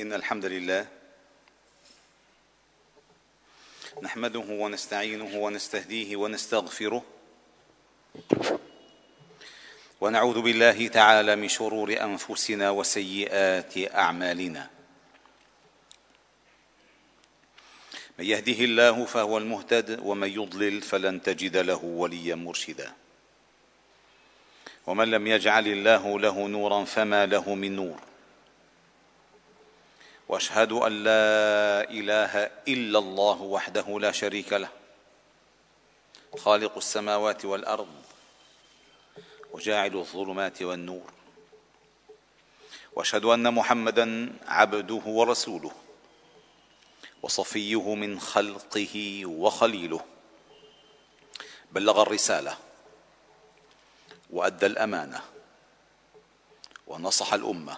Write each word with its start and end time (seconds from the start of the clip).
إن 0.00 0.12
الحمد 0.12 0.44
لله 0.44 0.86
نحمده 4.02 4.44
ونستعينه 4.48 5.38
ونستهديه 5.38 6.16
ونستغفره 6.16 7.02
ونعوذ 10.00 10.42
بالله 10.42 10.88
تعالى 10.88 11.36
من 11.36 11.48
شرور 11.48 12.02
أنفسنا 12.02 12.70
وسيئات 12.70 13.72
أعمالنا. 13.94 14.70
من 18.18 18.24
يهده 18.24 18.64
الله 18.64 19.04
فهو 19.04 19.38
المهتد 19.38 20.00
ومن 20.02 20.28
يضلل 20.28 20.82
فلن 20.82 21.22
تجد 21.22 21.56
له 21.56 21.84
وليا 21.84 22.34
مرشدا. 22.34 22.92
ومن 24.86 25.10
لم 25.10 25.26
يجعل 25.26 25.66
الله 25.66 26.20
له 26.20 26.48
نورا 26.48 26.84
فما 26.84 27.26
له 27.26 27.54
من 27.54 27.76
نور. 27.76 28.15
وأشهد 30.28 30.72
أن 30.72 31.04
لا 31.04 31.90
إله 31.90 32.50
إلا 32.68 32.98
الله 32.98 33.42
وحده 33.42 33.98
لا 34.00 34.12
شريك 34.12 34.52
له 34.52 34.68
خالق 36.38 36.76
السماوات 36.76 37.44
والأرض 37.44 38.02
وجاعل 39.52 39.96
الظلمات 39.96 40.62
والنور. 40.62 41.12
وأشهد 42.92 43.24
أن 43.24 43.54
محمدا 43.54 44.32
عبده 44.46 45.02
ورسوله 45.06 45.72
وصفيه 47.22 47.94
من 47.94 48.20
خلقه 48.20 49.26
وخليله. 49.26 50.04
بلغ 51.72 52.02
الرسالة 52.02 52.58
وأدى 54.30 54.66
الأمانة 54.66 55.20
ونصح 56.86 57.34
الأمة 57.34 57.76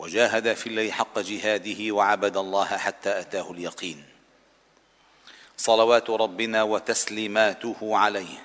وجاهد 0.00 0.54
في 0.54 0.66
الله 0.66 0.90
حق 0.90 1.18
جهاده 1.18 1.94
وعبد 1.94 2.36
الله 2.36 2.64
حتى 2.64 3.20
أتاه 3.20 3.50
اليقين. 3.50 4.04
صلوات 5.56 6.10
ربنا 6.10 6.62
وتسليماته 6.62 7.76
عليه 7.82 8.38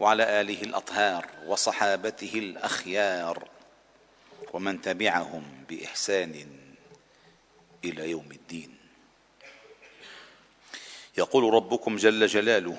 وعلى 0.00 0.40
آله 0.40 0.62
الأطهار 0.62 1.26
وصحابته 1.46 2.32
الأخيار 2.34 3.48
ومن 4.52 4.80
تبعهم 4.80 5.64
بإحسان 5.68 6.46
إلى 7.84 8.10
يوم 8.10 8.30
الدين. 8.30 8.78
يقول 11.18 11.54
ربكم 11.54 11.96
جل 11.96 12.26
جلاله 12.26 12.78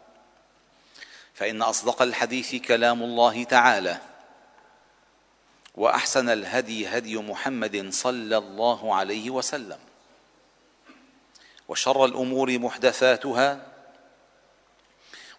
فإن 1.41 1.61
أصدق 1.61 2.01
الحديث 2.01 2.55
كلام 2.55 3.03
الله 3.03 3.43
تعالى 3.43 3.97
وأحسن 5.75 6.29
الهدي 6.29 6.87
هدي 6.87 7.17
محمد 7.17 7.89
صلى 7.89 8.37
الله 8.37 8.95
عليه 8.95 9.29
وسلم 9.29 9.79
وشر 11.67 12.05
الأمور 12.05 12.59
محدثاتها 12.59 13.67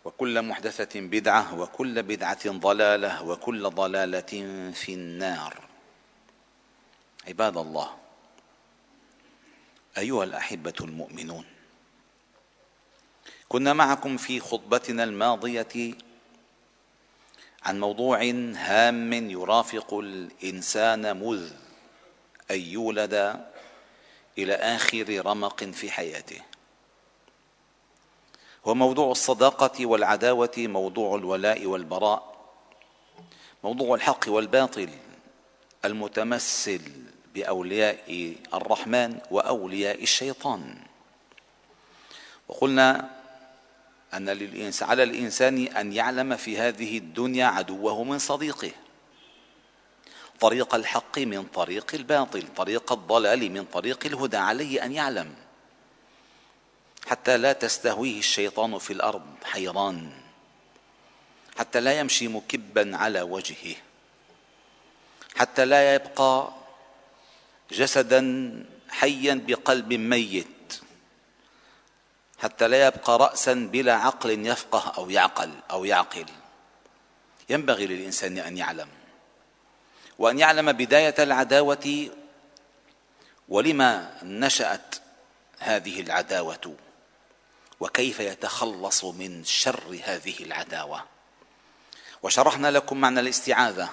وكل 0.05 0.43
محدثة 0.43 1.01
بدعة 1.01 1.61
وكل 1.61 2.03
بدعة 2.03 2.51
ضلالة 2.51 3.23
وكل 3.23 3.71
ضلالة 3.71 4.33
في 4.75 4.95
النار. 4.95 5.69
عباد 7.29 7.57
الله 7.57 7.97
أيها 9.99 10.25
الأحبة 10.25 10.75
المؤمنون 10.81 11.52
كنا 13.53 13.73
معكم 13.73 14.17
في 14.17 14.41
خطبتنا 14.41 15.05
الماضية 15.05 15.95
عن 17.63 17.81
موضوع 17.81 18.23
هام 18.57 19.13
يرافق 19.13 19.95
الإنسان 19.95 21.17
مذ 21.17 21.51
أن 22.51 22.61
يولد 22.61 23.45
إلى 24.39 24.55
آخر 24.55 25.27
رمق 25.27 25.65
في 25.65 25.91
حياته. 25.91 26.41
هو 28.67 28.75
موضوع 28.75 29.11
الصداقة 29.11 29.87
والعداوة 29.87 30.55
موضوع 30.59 31.17
الولاء 31.17 31.67
والبراء 31.67 32.35
موضوع 33.65 33.95
الحق 33.95 34.29
والباطل 34.29 34.89
المتمثل 35.85 36.81
بأولياء 37.35 38.35
الرحمن 38.55 39.19
وأولياء 39.31 40.03
الشيطان. 40.03 40.79
وقلنا 42.49 43.22
أن 44.15 44.31
للإنسان 44.31 44.89
على 44.89 45.03
الإنسان 45.03 45.67
أن 45.67 45.93
يعلم 45.93 46.37
في 46.37 46.59
هذه 46.59 46.99
الدنيا 46.99 47.47
عدوه 47.47 48.05
من 48.05 48.19
صديقه. 48.19 48.71
طريق 50.41 50.75
الحق 50.75 51.19
من 51.19 51.43
طريق 51.43 51.95
الباطل 51.95 52.45
طريق 52.57 52.93
الضلال 52.93 53.53
من 53.53 53.65
طريق 53.65 54.07
الهدى 54.07 54.37
عليه 54.37 54.85
أن 54.85 54.93
يعلم. 54.93 55.35
حتى 57.07 57.37
لا 57.37 57.53
تستهويه 57.53 58.19
الشيطان 58.19 58.79
في 58.79 58.93
الأرض 58.93 59.27
حيران. 59.45 60.13
حتى 61.59 61.81
لا 61.81 62.01
يمشي 62.01 62.29
مكبا 62.29 62.97
على 62.97 63.23
وجهه. 63.23 63.75
حتى 65.37 65.65
لا 65.65 65.95
يبقى 65.95 66.53
جسدا 67.71 68.23
حيا 68.89 69.43
بقلب 69.47 69.93
ميت. 69.93 70.52
حتى 72.43 72.69
لا 72.69 72.87
يبقى 72.87 73.19
راسا 73.19 73.55
بلا 73.55 73.95
عقل 73.95 74.47
يفقه 74.47 74.93
أو 74.99 75.11
يعقل 75.11 75.51
أو 75.71 75.85
يعقل. 75.85 76.27
ينبغي 77.49 77.87
للإنسان 77.87 78.39
أن 78.39 78.59
يعلم. 78.59 78.89
وأن 80.19 80.39
يعلم 80.39 80.73
بداية 80.73 81.15
العداوة 81.19 82.09
ولما 83.49 84.11
نشأت 84.23 84.95
هذه 85.59 86.01
العداوة 86.01 86.77
وكيف 87.81 88.21
يتخلص 88.21 89.05
من 89.05 89.45
شر 89.45 90.01
هذه 90.05 90.35
العداوة. 90.41 91.05
وشرحنا 92.23 92.71
لكم 92.71 93.01
معنى 93.01 93.21
الاستعاذة. 93.21 93.89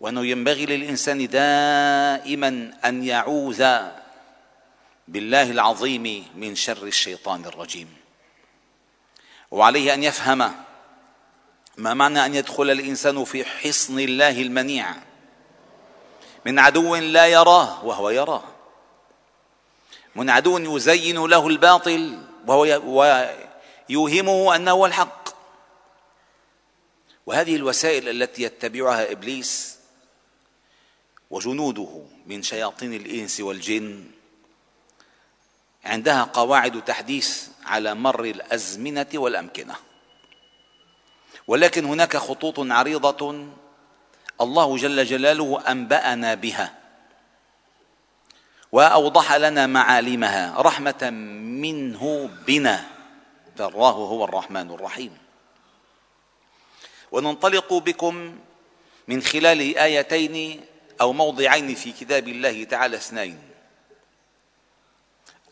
وأنه 0.00 0.26
ينبغي 0.26 0.66
للإنسان 0.66 1.28
دائما 1.28 2.72
أن 2.84 3.04
يعوذ 3.04 3.62
بالله 5.08 5.50
العظيم 5.50 6.24
من 6.34 6.54
شر 6.54 6.82
الشيطان 6.82 7.44
الرجيم. 7.44 7.96
وعليه 9.50 9.94
أن 9.94 10.02
يفهم 10.02 10.38
ما 11.76 11.94
معنى 11.94 12.26
أن 12.26 12.34
يدخل 12.34 12.70
الإنسان 12.70 13.24
في 13.24 13.44
حصن 13.44 13.98
الله 13.98 14.42
المنيع. 14.42 14.94
من 16.46 16.58
عدو 16.58 16.96
لا 16.96 17.26
يراه 17.26 17.84
وهو 17.84 18.10
يراه. 18.10 18.44
من 20.14 20.30
عدو 20.30 20.76
يزين 20.76 21.26
له 21.26 21.48
الباطل 21.48 22.22
وهو 22.46 23.34
يوهمه 23.88 24.56
أنه 24.56 24.70
هو 24.70 24.86
الحق. 24.86 25.28
وهذه 27.26 27.56
الوسائل 27.56 28.08
التي 28.08 28.42
يتبعها 28.42 29.12
إبليس 29.12 29.78
وجنوده 31.30 32.02
من 32.26 32.42
شياطين 32.42 32.94
الإنس 32.94 33.40
والجن 33.40 34.04
عندها 35.86 36.22
قواعد 36.22 36.84
تحديث 36.84 37.48
على 37.64 37.94
مر 37.94 38.24
الأزمنة 38.24 39.06
والأمكنة. 39.14 39.74
ولكن 41.46 41.84
هناك 41.84 42.16
خطوط 42.16 42.54
عريضة 42.58 43.46
الله 44.40 44.76
جل 44.76 45.04
جلاله 45.04 45.62
أنبأنا 45.68 46.34
بها 46.34 46.74
وأوضح 48.72 49.32
لنا 49.32 49.66
معالمها 49.66 50.54
رحمة 50.58 51.10
منه 51.60 52.30
بنا. 52.46 52.84
فالله 53.56 53.90
هو 53.90 54.24
الرحمن 54.24 54.70
الرحيم. 54.70 55.18
وننطلق 57.12 57.74
بكم 57.74 58.38
من 59.08 59.22
خلال 59.22 59.78
آيتين 59.78 60.60
أو 61.00 61.12
موضعين 61.12 61.74
في 61.74 61.92
كتاب 61.92 62.28
الله 62.28 62.64
تعالى 62.64 62.96
اثنين. 62.96 63.55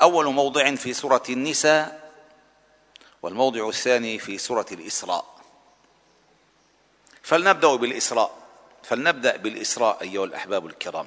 أول 0.05 0.27
موضع 0.27 0.75
في 0.75 0.93
سورة 0.93 1.23
النساء 1.29 2.11
والموضع 3.23 3.69
الثاني 3.69 4.19
في 4.19 4.39
سورة 4.39 4.67
الإسراء. 4.73 5.35
فلنبدأ 7.23 7.75
بالإسراء. 7.75 8.39
فلنبدأ 8.83 9.37
بالإسراء 9.37 10.03
أيها 10.03 10.25
الأحباب 10.25 10.67
الكرام. 10.67 11.06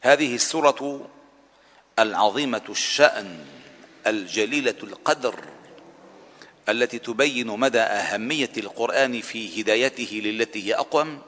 هذه 0.00 0.34
السورة 0.34 1.10
العظيمة 1.98 2.62
الشأن 2.68 3.46
الجليلة 4.06 4.78
القدر 4.82 5.44
التي 6.68 6.98
تبين 6.98 7.46
مدى 7.46 7.80
أهمية 7.80 8.52
القرآن 8.56 9.20
في 9.20 9.60
هدايته 9.60 10.20
للتي 10.24 10.68
هي 10.68 10.74
أقوم 10.74 11.22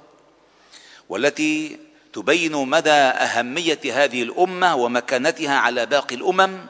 والتي 1.09 1.79
تبين 2.15 2.53
مدى 2.53 2.91
أهمية 2.91 3.81
هذه 3.85 4.23
الأمة 4.23 4.75
ومكانتها 4.77 5.59
على 5.59 5.87
باقي 5.87 6.15
الأمم 6.15 6.67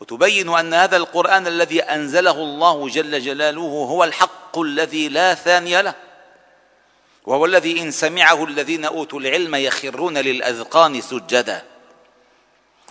وتبين 0.00 0.48
أن 0.48 0.74
هذا 0.74 0.96
القرآن 0.96 1.46
الذي 1.46 1.82
أنزله 1.82 2.36
الله 2.36 2.88
جل 2.88 3.20
جلاله 3.20 3.60
هو 3.60 4.04
الحق 4.04 4.58
الذي 4.58 5.08
لا 5.08 5.34
ثاني 5.34 5.82
له 5.82 5.94
وهو 7.26 7.44
الذي 7.44 7.82
إن 7.82 7.90
سمعه 7.90 8.44
الذين 8.44 8.84
أوتوا 8.84 9.20
العلم 9.20 9.54
يخرون 9.54 10.18
للأذقان 10.18 11.00
سجدا. 11.00 11.62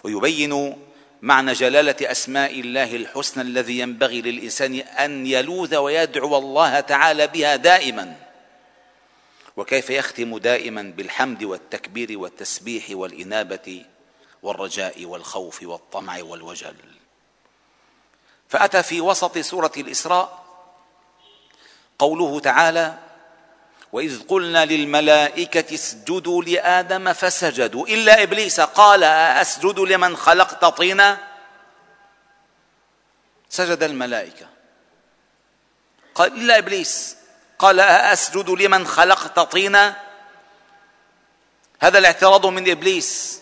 ويبين 0.03 0.77
معنى 1.21 1.53
جلالة 1.53 1.95
أسماء 2.01 2.59
الله 2.59 2.95
الحسنى 2.95 3.43
الذي 3.43 3.79
ينبغي 3.79 4.21
للإنسان 4.21 4.75
أن 4.75 5.27
يلوذ 5.27 5.75
ويدعو 5.75 6.37
الله 6.37 6.79
تعالى 6.79 7.27
بها 7.27 7.55
دائما. 7.55 8.30
وكيف 9.57 9.89
يختم 9.89 10.38
دائما 10.38 10.81
بالحمد 10.81 11.44
والتكبير 11.44 12.19
والتسبيح 12.19 12.86
والإنابة 12.92 13.86
والرجاء 14.44 15.06
والخوف 15.06 15.63
والطمع 15.63 16.18
والوجل. 16.21 16.75
فأتى 18.50 18.83
في 18.83 19.01
وسط 19.01 19.38
سورة 19.38 19.71
الإسراء 19.77 20.45
قوله 22.00 22.39
تعالى 22.39 22.98
وإذ 23.92 24.24
قلنا 24.27 24.65
للملائكة 24.65 25.75
اسجدوا 25.75 26.44
لآدم 26.44 27.13
فسجدوا. 27.13 27.88
إلا 27.88 28.24
إبليس 28.24 28.59
قال 28.59 29.03
أسجد 29.03 29.80
لمن 29.80 30.18
خلقت 30.18 30.65
طينا؟ 30.65 31.18
سجد 33.50 33.83
الملائكة. 33.83 34.50
قال 36.15 36.33
إلا 36.33 36.57
إبليس. 36.57 37.20
قال 37.61 37.79
اسجد 37.79 38.49
لمن 38.49 38.87
خلقت 38.87 39.39
طينا؟ 39.39 39.95
هذا 41.79 41.97
الاعتراض 41.97 42.45
من 42.45 42.71
إبليس. 42.71 43.41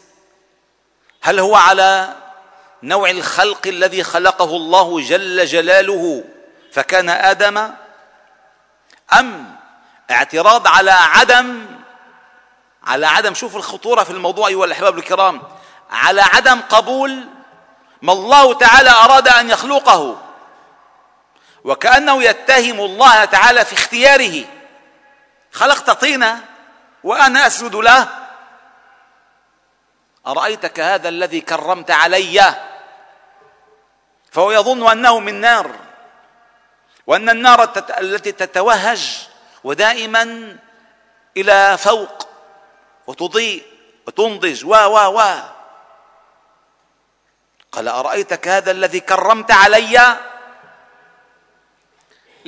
هل 1.21 1.39
هو 1.39 1.56
على 1.56 2.16
نوع 2.83 3.10
الخلق 3.10 3.68
الذي 3.68 4.04
خلقه 4.04 4.56
الله 4.56 5.01
جل 5.01 5.45
جلاله 5.45 6.24
فكان 6.71 7.10
آدم؟ 7.10 7.71
أم 9.19 9.56
اعتراض 10.12 10.68
على 10.68 10.92
عدم؟ 10.92 11.65
على 12.83 13.07
عدم. 13.07 13.33
شوف 13.33 13.56
الخطورة 13.56 14.04
في 14.04 14.12
الموضوع 14.12 14.48
أيها 14.48 14.65
الأحباب 14.65 14.98
الكرام. 14.98 15.42
على 15.92 16.22
عدم 16.22 16.62
قبول 16.62 17.27
ما 18.01 18.13
الله 18.13 18.54
تعالى 18.54 18.89
أراد 18.89 19.27
أن 19.27 19.50
يخلقه. 19.50 20.29
وكأنه 21.64 22.24
يتهم 22.24 22.80
الله 22.80 23.26
تعالى 23.26 23.66
في 23.66 23.74
اختياره. 23.74 24.46
خلقت 25.52 25.90
طينه 25.90 26.46
وأنا 27.04 27.48
أسجد 27.48 27.76
له. 27.76 28.08
أرأيتك 30.28 30.80
هذا 30.80 31.10
الذي 31.10 31.42
كرمت 31.42 31.92
علي؟ 31.92 32.56
فهو 34.32 34.52
يظن 34.52 34.92
أنه 34.92 35.20
من 35.20 35.42
نار 35.42 35.76
وأن 37.08 37.30
النار 37.30 37.74
التي 38.00 38.32
تتوهج 38.32 39.28
ودائما 39.64 40.58
إلى 41.38 41.78
فوق 41.78 42.28
وتضيء 43.08 43.64
وتنضج. 44.08 44.66
و 44.66 44.70
و 44.70 45.20
و 45.20 45.22
قال 47.72 47.88
أرأيتك 47.88 48.48
هذا 48.48 48.72
الذي 48.72 49.00
كرمت 49.00 49.52
علي؟ 49.52 50.18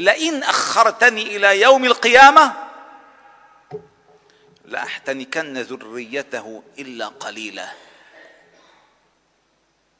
لئن 0.01 0.44
أخرتني 0.44 1.21
إلى 1.21 1.62
يوم 1.62 1.86
القيامة 1.86 2.53
لأحتنكن 4.65 5.57
ذريته 5.57 6.63
إلا 6.80 7.07
قليلا. 7.07 7.71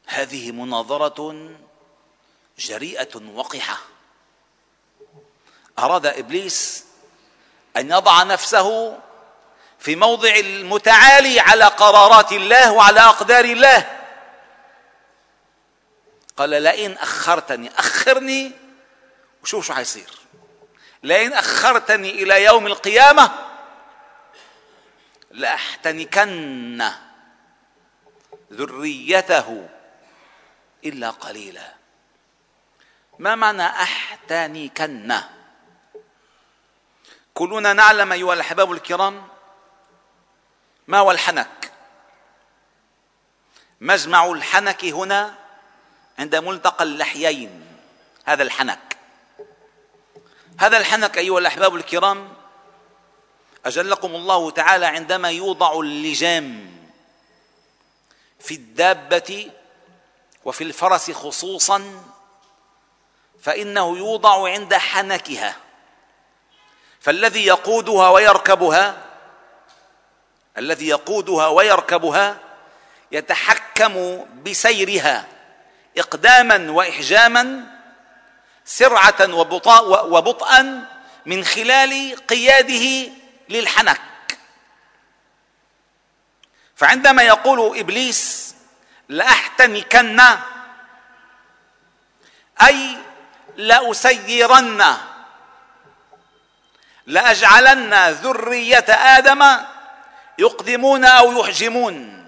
هذه 0.06 0.52
مناظرة 0.52 1.50
جريئة 2.58 3.22
وقحة. 3.34 3.78
أراد 5.78 6.06
إبليس 6.06 6.84
أن 7.76 7.90
يضع 7.90 8.22
نفسه 8.22 8.98
في 9.78 9.96
موضع 9.96 10.34
المتعالي 10.36 11.40
على 11.40 11.64
قرارات 11.64 12.32
الله 12.32 12.72
وعلى 12.72 13.00
أقدار 13.00 13.44
الله. 13.44 13.98
قال 16.36 16.50
لئن 16.50 16.92
أخرتني 16.92 17.70
أخرني 17.78 18.61
وشوف 19.42 19.66
شو 19.66 19.74
حيصير. 19.74 20.10
لئن 21.02 21.32
أخرتني 21.32 22.10
إلى 22.10 22.44
يوم 22.44 22.66
القيامة 22.66 23.32
لأحتنكن 25.30 26.90
ذريته 28.52 29.68
إلا 30.84 31.10
قليلا. 31.10 31.74
ما 33.18 33.34
معنى 33.34 33.66
أحتنكن؟ 33.66 35.20
كلنا 37.34 37.72
نعلم 37.72 38.12
أيها 38.12 38.34
الأحباب 38.34 38.72
الكرام 38.72 39.28
ما 40.86 40.98
هو 40.98 41.10
الحنك. 41.10 41.72
مجمع 43.80 44.26
الحنك 44.26 44.84
هنا 44.84 45.38
عند 46.18 46.36
ملتقى 46.36 46.84
اللحيين 46.84 47.78
هذا 48.24 48.42
الحنك. 48.42 48.91
هذا 50.58 50.78
الحنك 50.78 51.18
أيها 51.18 51.38
الأحباب 51.38 51.74
الكرام 51.74 52.28
أجلكم 53.66 54.14
الله 54.14 54.50
تعالى 54.50 54.86
عندما 54.86 55.30
يوضع 55.30 55.80
اللجام 55.80 56.70
في 58.40 58.54
الدابة 58.54 59.50
وفي 60.44 60.64
الفرس 60.64 61.10
خصوصا 61.10 62.04
فإنه 63.42 63.98
يوضع 63.98 64.48
عند 64.48 64.74
حنكها. 64.74 65.56
فالذي 67.00 67.46
يقودها 67.46 68.08
ويركبها 68.08 69.02
الذي 70.58 70.88
يقودها 70.88 71.48
ويركبها 71.48 72.38
يتحكم 73.12 74.26
بسيرها 74.46 75.28
اقداما 75.98 76.70
واحجاما 76.70 77.71
سرعة 78.64 79.34
وبطئا 80.04 80.86
من 81.26 81.44
خلال 81.44 82.16
قياده 82.26 83.12
للحنك. 83.48 84.00
فعندما 86.76 87.22
يقول 87.22 87.78
إبليس 87.78 88.54
لأحتنكن 89.08 90.20
أي 92.66 92.96
لأسيرن 93.56 94.96
لأجعلن 97.06 98.10
ذرية 98.10 98.86
آدم 98.88 99.44
يقدمون 100.38 101.04
أو 101.04 101.40
يحجمون 101.40 102.22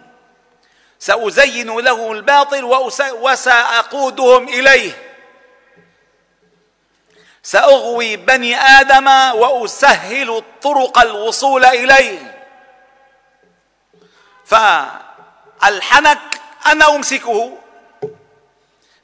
سأزين 0.99 1.81
لهم 1.81 2.12
الباطل 2.12 2.64
وسأقودهم 3.12 4.49
إليه. 4.49 5.13
سأغوي 7.45 8.17
بني 8.17 8.57
آدم 8.57 9.07
وأسهل 9.37 10.37
الطرق 10.37 10.99
الوصول 10.99 11.65
إليه. 11.65 12.47
فألحنك 14.45 16.41
أنا 16.67 16.97
أمسكه. 16.97 17.59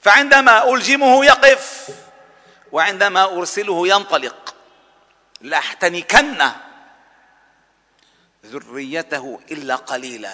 فعندما 0.01 0.71
ألجمه 0.71 1.25
يقف 1.25 1.89
وعندما 2.73 3.25
أرسله 3.25 3.89
ينطلق 3.89 4.55
لأحتنكن 5.41 6.51
ذريته 8.47 9.41
إلا 9.51 9.77
قليلا. 9.77 10.33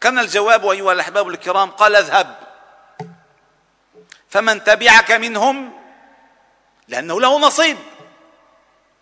كان 0.00 0.18
الجواب 0.18 0.66
أيها 0.66 0.92
الأحباب 0.92 1.28
الكرام 1.28 1.70
قال 1.70 1.96
اذهب. 1.96 2.34
فمن 4.30 4.64
تبعك 4.64 5.10
منهم 5.10 5.72
لأنه 6.88 7.20
له 7.20 7.38
نصيب. 7.38 7.78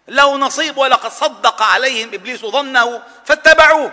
له 0.09 0.37
نصيب 0.37 0.79
ولقد 0.79 1.11
صدق 1.11 1.63
عليهم 1.63 2.15
إبليس 2.15 2.41
ظنه 2.41 3.03
فاتبعوه. 3.25 3.93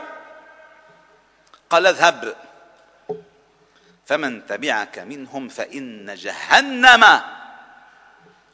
قال 1.69 1.88
اذهب 1.88 2.35
فمن 4.05 4.45
تبعك 4.47 5.00
منهم 5.00 5.50
فإن 5.50 6.15
جهنم 6.15 7.21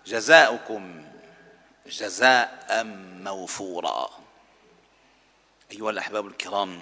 جزاؤكم 0.06 1.06
جزاء 1.86 2.84
موفورا. 3.24 4.10
أيها 5.72 5.90
الأحباب 5.90 6.28
الكرام 6.28 6.82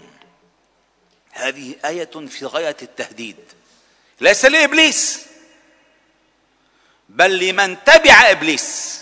هذه 1.32 1.76
آية 1.86 2.28
في 2.28 2.46
غاية 2.46 2.78
التهديد. 2.82 3.38
ليس 4.22 4.46
لإبليس. 4.46 5.28
بل 7.10 7.40
لمن 7.40 7.84
تبع 7.84 8.32
إبليس. 8.32 8.98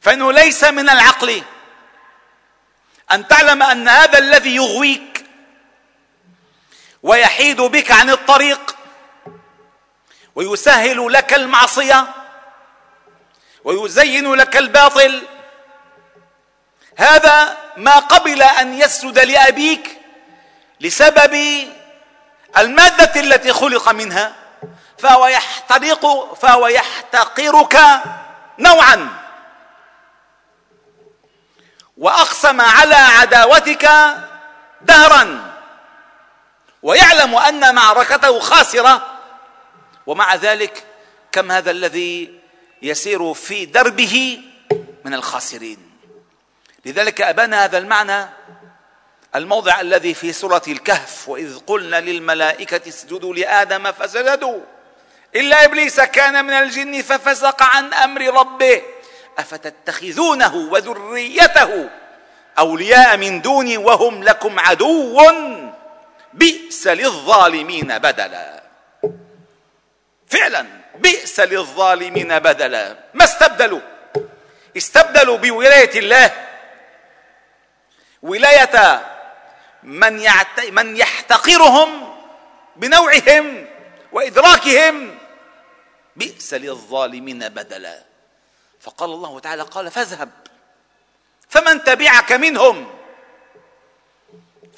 فإنه 0.00 0.32
ليس 0.32 0.64
من 0.64 0.90
العقل 0.90 1.42
أن 3.12 3.28
تعلم 3.28 3.62
أن 3.62 3.88
هذا 3.88 4.18
الذي 4.18 4.56
يغويك 4.56 5.24
ويحيد 7.02 7.60
بك 7.60 7.90
عن 7.90 8.10
الطريق 8.10 8.76
ويسهل 10.34 11.12
لك 11.12 11.34
المعصية 11.34 12.06
ويزين 13.64 14.34
لك 14.34 14.56
الباطل 14.56 15.22
هذا 16.96 17.56
ما 17.76 17.98
قبل 17.98 18.42
أن 18.42 18.80
يسجد 18.80 19.18
لأبيك 19.18 20.00
لسبب 20.80 21.64
المادة 22.58 23.20
التي 23.20 23.52
خلق 23.52 23.88
منها. 23.88 24.45
فهو 24.98 25.26
يحترق 25.26 26.34
فهو 26.34 26.66
يحتقرك 26.66 27.78
نوعا. 28.58 29.08
وأقسم 31.96 32.60
على 32.60 32.94
عداوتك 32.94 33.90
دهرا. 34.82 35.54
ويعلم 36.82 37.34
أن 37.34 37.74
معركته 37.74 38.40
خاسرة. 38.40 39.18
ومع 40.06 40.34
ذلك 40.34 40.84
كم 41.32 41.52
هذا 41.52 41.70
الذي 41.70 42.40
يسير 42.82 43.34
في 43.34 43.66
دربه 43.66 44.42
من 45.04 45.14
الخاسرين؟ 45.14 45.90
لذلك 46.84 47.20
أبان 47.20 47.54
هذا 47.54 47.78
المعنى 47.78 48.26
الموضع 49.34 49.80
الذي 49.80 50.14
في 50.14 50.32
سورة 50.32 50.62
الكهف 50.68 51.28
وإذ 51.28 51.58
قلنا 51.58 52.00
للملائكة 52.00 52.88
اسجدوا 52.88 53.34
لآدم 53.34 53.92
فسجدوا. 53.92 54.60
إلا 55.36 55.64
إبليس 55.64 56.00
كان 56.00 56.44
من 56.44 56.52
الجن 56.52 57.02
ففسق 57.02 57.62
عن 57.62 57.94
أمر 57.94 58.20
ربه. 58.20 58.82
أفتتخذونه 59.38 60.56
وذريته 60.56 61.88
أولياء 62.58 63.16
من 63.16 63.42
دوني 63.42 63.76
وهم 63.76 64.24
لكم 64.24 64.60
عدو؟ 64.60 65.22
بئس 66.32 66.86
للظالمين 66.86 67.98
بدلا. 67.98 68.62
فعلا 70.28 70.66
بئس 70.98 71.40
للظالمين 71.40 72.38
بدلا. 72.38 72.96
ما 73.14 73.24
استبدلوا؟ 73.24 73.80
استبدلوا 74.76 75.36
بولاية 75.36 75.98
الله. 75.98 76.30
ولاية 78.22 79.00
من 79.86 80.18
يعت... 80.18 80.60
من 80.60 80.96
يحتقرهم 80.96 82.18
بنوعهم 82.76 83.66
وإدراكهم 84.12 85.18
بئس 86.16 86.54
للظالمين 86.54 87.48
بدلا. 87.48 88.04
فقال 88.80 89.10
الله 89.10 89.40
تعالى 89.40 89.62
قال 89.62 89.90
فاذهب 89.90 90.30
فمن 91.48 91.84
تبعك 91.84 92.32
منهم؟ 92.32 92.96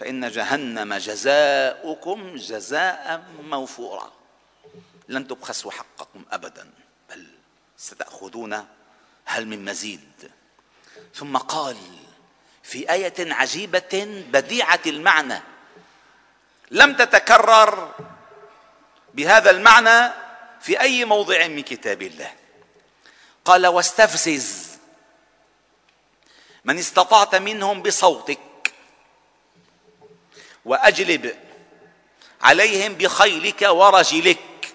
فإن 0.00 0.30
جهنم 0.30 0.94
جزاؤكم 0.94 2.34
جزاء 2.36 3.24
موفورا. 3.42 4.12
لن 5.08 5.28
تبخسوا 5.28 5.70
حقكم 5.70 6.24
أبدا 6.32 6.70
بل 7.10 7.26
ستأخذون 7.76 8.66
هل 9.24 9.46
من 9.46 9.64
مزيد. 9.64 10.30
ثم 11.14 11.36
قال 11.36 11.76
في 12.68 12.92
آية 12.92 13.14
عجيبة 13.18 14.22
بديعة 14.32 14.80
المعنى. 14.86 15.40
لم 16.70 16.96
تتكرر 16.96 17.94
بهذا 19.14 19.50
المعنى 19.50 20.12
في 20.60 20.80
أي 20.80 21.04
موضع 21.04 21.46
من 21.46 21.62
كتاب 21.62 22.02
الله. 22.02 22.34
قال 23.44 23.66
واستفزز. 23.66 24.78
من 26.64 26.78
استطعت 26.78 27.34
منهم 27.34 27.82
بصوتك 27.82 28.72
وأجلب 30.64 31.36
عليهم 32.40 32.94
بخيلك 32.94 33.62
ورجلك 33.62 34.74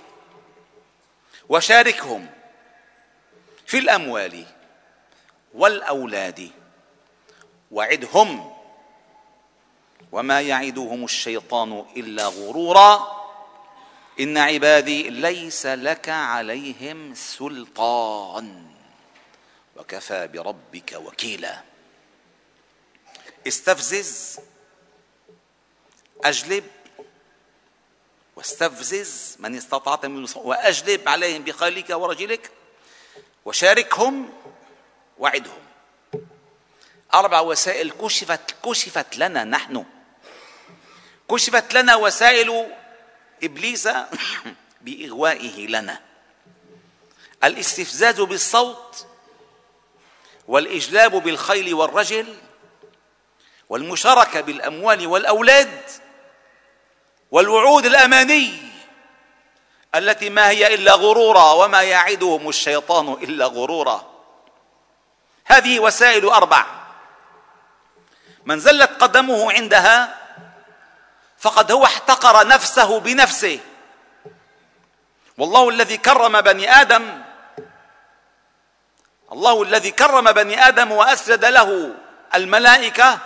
وشاركهم 1.49 2.29
في 3.65 3.77
الأموال 3.77 4.45
والأولاد. 5.53 6.62
وعدهم. 7.73 8.53
وما 10.11 10.41
يعدهم 10.41 11.05
الشيطان 11.05 11.85
إلا 11.97 12.27
غرورا. 12.27 13.23
إن 14.19 14.37
عبادي 14.37 15.09
ليس 15.09 15.65
لك 15.65 16.09
عليهم 16.09 17.15
سلطان. 17.15 18.65
وكفى 19.77 20.27
بربك 20.27 20.93
وكيلا. 20.93 21.61
استفزز. 23.47 24.39
أجلب. 26.23 26.63
واستفزز. 28.35 29.35
من 29.39 29.55
استطعت 29.55 30.05
من 30.05 30.27
وأجلب 30.35 31.09
عليهم 31.09 31.43
بخيلك 31.43 31.89
ورجلك. 31.89 32.51
وشاركهم. 33.45 34.29
وعدهم. 35.19 35.62
أربع 37.13 37.39
وسائل 37.39 37.91
كشفت 37.91 38.55
كشفت 38.65 39.17
لنا 39.17 39.43
نحن. 39.43 39.85
كشفت 41.31 41.73
لنا 41.73 41.95
وسائل 41.95 42.71
إبليس 43.43 43.89
بإغوائه 44.81 45.67
لنا. 45.67 45.99
الاستفزاز 47.43 48.21
بالصوت 48.21 49.07
والإجلاب 50.47 51.11
بالخيل 51.11 51.73
والرجل 51.73 52.37
والمشاركة 53.69 54.41
بالأموال 54.41 55.07
والأولاد 55.07 55.81
والوعود 57.31 57.85
الأماني 57.85 58.73
التي 59.95 60.29
ما 60.29 60.49
هي 60.49 60.73
إلا 60.73 60.93
غرورا 60.93 61.51
وما 61.51 61.81
يعدهم 61.81 62.49
الشيطان 62.49 63.13
إلا 63.13 63.45
غرورا. 63.45 64.13
هذه 65.45 65.79
وسائل 65.79 66.25
أربع. 66.25 66.82
من 68.45 68.59
زلت 68.59 68.91
قدمه 69.03 69.53
عندها 69.53 70.17
فقد 71.37 71.71
هو 71.71 71.85
احتقر 71.85 72.47
نفسه 72.47 72.99
بنفسه. 72.99 73.59
والله 75.37 75.69
الذي 75.69 75.97
كرم 75.97 76.41
بني 76.41 76.71
آدم 76.71 77.21
الله 79.31 79.63
الذي 79.63 79.91
كرم 79.91 80.31
بني 80.31 80.67
آدم 80.67 80.91
وأسجد 80.91 81.45
له 81.45 81.95
الملائكة 82.35 83.19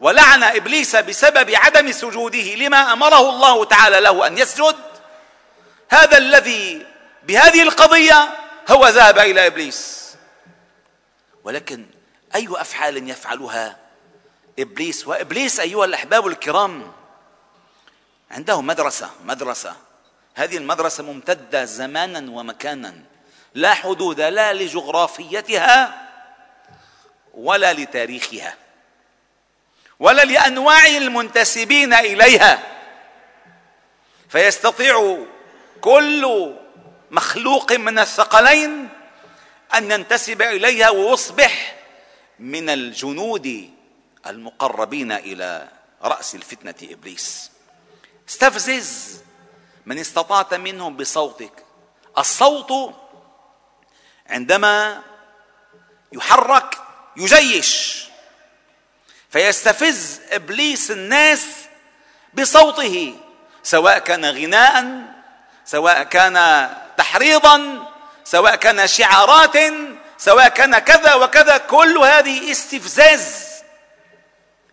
ولعن 0.00 0.42
إبليس 0.42 0.96
بسبب 0.96 1.50
عدم 1.54 1.92
سجوده 1.92 2.54
لما 2.54 2.92
أمره 2.92 3.30
الله 3.30 3.64
تعالى 3.64 4.00
له 4.00 4.26
أن 4.26 4.38
يسجد. 4.38 4.76
هذا 5.90 6.18
الذي 6.18 6.86
بهذه 7.22 7.62
القضية 7.62 8.28
هو 8.70 8.88
ذهب 8.88 9.18
إلى 9.18 9.46
إبليس. 9.46 10.14
ولكن 11.44 11.86
أي 12.34 12.48
أفعال 12.50 13.10
يفعلها 13.10 13.81
إبليس. 14.62 15.08
وإبليس 15.08 15.60
أيها 15.60 15.84
الأحباب 15.84 16.26
الكرام 16.26 16.92
عنده 18.30 18.60
مدرسة 18.60 19.10
مدرسة. 19.24 19.76
هذه 20.34 20.56
المدرسة 20.56 21.04
ممتدة 21.04 21.64
زمانا 21.64 22.30
ومكانا. 22.30 22.94
لا 23.54 23.74
حدود 23.74 24.20
لا 24.20 24.52
لجغرافيتها 24.52 26.08
ولا 27.34 27.72
لتاريخها 27.72 28.56
ولا 29.98 30.22
لأنواع 30.22 30.86
المنتسبين 30.86 31.94
إليها. 31.94 32.62
فيستطيع 34.28 35.26
كل 35.80 36.54
مخلوق 37.10 37.72
من 37.72 37.98
الثقلين 37.98 38.88
أن 39.74 39.90
ينتسب 39.90 40.42
إليها 40.42 40.90
ويصبح 40.90 41.76
من 42.38 42.68
الجنود 42.68 43.70
المقربين 44.26 45.12
إلى 45.12 45.68
رأس 46.02 46.34
الفتنة 46.34 46.74
إبليس. 46.82 47.50
استفزز 48.28 49.20
من 49.86 49.98
استطعت 49.98 50.54
منهم 50.54 50.96
بصوتك. 50.96 51.64
الصوت 52.18 52.94
عندما 54.26 55.02
يحرك 56.12 56.78
يجيش. 57.16 58.04
فيستفز 59.30 60.20
إبليس 60.30 60.90
الناس 60.90 61.46
بصوته 62.34 63.14
سواء 63.62 63.98
كان 63.98 64.24
غناء 64.24 65.02
سواء 65.64 66.02
كان 66.02 66.68
تحريضا 66.96 67.86
سواء 68.24 68.56
كان 68.56 68.86
شعارات 68.86 69.56
سواء 70.18 70.48
كان 70.48 70.78
كذا 70.78 71.14
وكذا. 71.14 71.58
كل 71.58 71.98
هذه 71.98 72.50
استفزاز. 72.50 73.51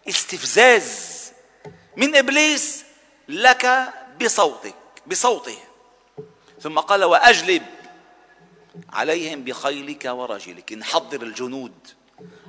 استفزاز 0.10 1.10
من 1.98 2.16
إبليس 2.16 2.86
لك 3.28 3.94
بصوتك 4.22 4.76
بصوته. 5.08 5.58
ثم 6.62 6.80
قال 6.80 7.04
وأجلب 7.04 7.66
عليهم 8.94 9.44
بخيلك 9.44 10.06
ورجلك. 10.06 10.74
نحضر 10.74 11.22
الجنود 11.22 11.88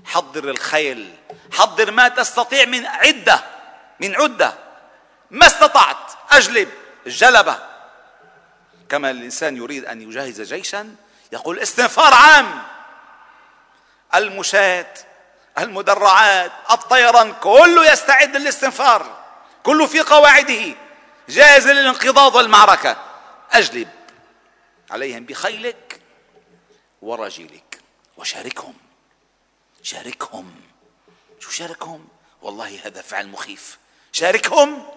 حضر 0.05 0.51
الخيل 0.51 1.15
حضر 1.53 1.91
ما 1.91 2.09
تستطيع 2.09 2.65
من 2.65 2.87
عدة 2.87 3.45
من 4.01 4.15
عدة. 4.15 4.55
ما 5.31 5.47
استطعت 5.47 6.13
أجلب 6.31 6.69
الجلبه 7.07 7.59
كما 8.89 9.11
الإنسان 9.11 9.57
يريد 9.57 9.85
أن 9.85 10.03
يجهز 10.03 10.41
جيشا 10.41 10.95
يقول 11.33 11.59
استنفار 11.59 12.15
عام. 12.15 12.63
المشاة 14.15 14.95
المدرعات 15.59 16.53
الطيران 16.71 17.33
كله 17.33 17.93
يستعد 17.93 18.37
للاستنفار. 18.37 19.25
كله 19.63 19.87
في 19.87 20.01
قواعده. 20.01 20.75
جاهز 21.29 21.67
للانقضاض 21.69 22.35
والمعركة. 22.35 22.97
أجلب 23.53 23.89
عليهم 24.91 25.25
بخيلك 25.25 26.01
ورجلك 27.03 27.81
وشاركهم. 28.17 28.75
شاركهم. 29.83 30.55
شو 31.41 31.51
شاركهم؟ 31.51 32.09
والله 32.43 32.81
هذا 32.85 33.03
فعل 33.03 33.29
مخيف. 33.29 33.79
شاركهم. 34.13 34.89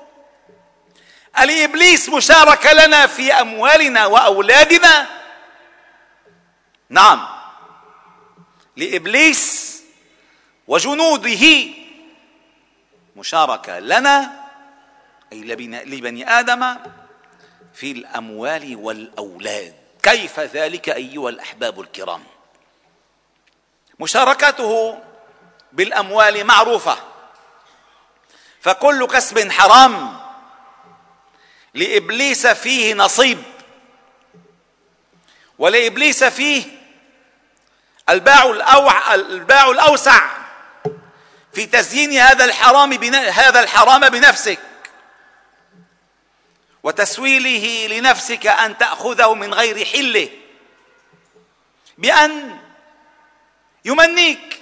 الإبليس 1.39 2.10
مشاركة 2.10 2.74
لنا 2.74 3.07
في 3.07 3.33
أموالنا 3.33 4.05
وأولادنا. 4.05 5.07
نعم. 6.89 7.27
لإبليس 8.77 9.62
وجنوده. 10.67 11.67
مشاركة 13.15 13.79
لنا 13.79 14.43
أي 15.34 15.41
لبني 15.86 16.39
آدم 16.39 16.75
في 17.74 17.91
الأموال 17.91 18.75
والأولاد. 18.75 19.74
كيف 20.03 20.39
ذلك 20.39 20.89
أيها 20.89 21.29
الأحباب 21.29 21.82
الكرام؟ 21.82 22.24
مشاركته 24.00 25.00
بالأموال 25.72 26.43
معروفة. 26.43 26.98
فكل 28.62 29.08
كسب 29.08 29.51
حرام 29.51 30.20
لإبليس 31.74 32.48
فيه 32.48 32.93
نصيب. 32.93 33.43
ولإبليس 35.60 36.24
فيه 36.24 36.63
الباع 38.10 38.46
الأوع 38.46 39.13
الباع 39.15 39.72
الأوسع. 39.72 40.42
في 41.53 41.65
تزيين 41.65 42.17
هذا 42.17 42.45
الحرام. 42.45 42.93
هذا 43.13 43.60
الحرام 43.60 44.10
بنفسك. 44.10 44.60
وتسويله 46.83 47.88
لنفسك 47.98 48.48
أن 48.48 48.77
تأخذه 48.77 49.33
من 49.33 49.53
غير 49.53 49.86
حله. 49.86 50.29
بأن 51.98 52.60
يمنيك. 53.86 54.62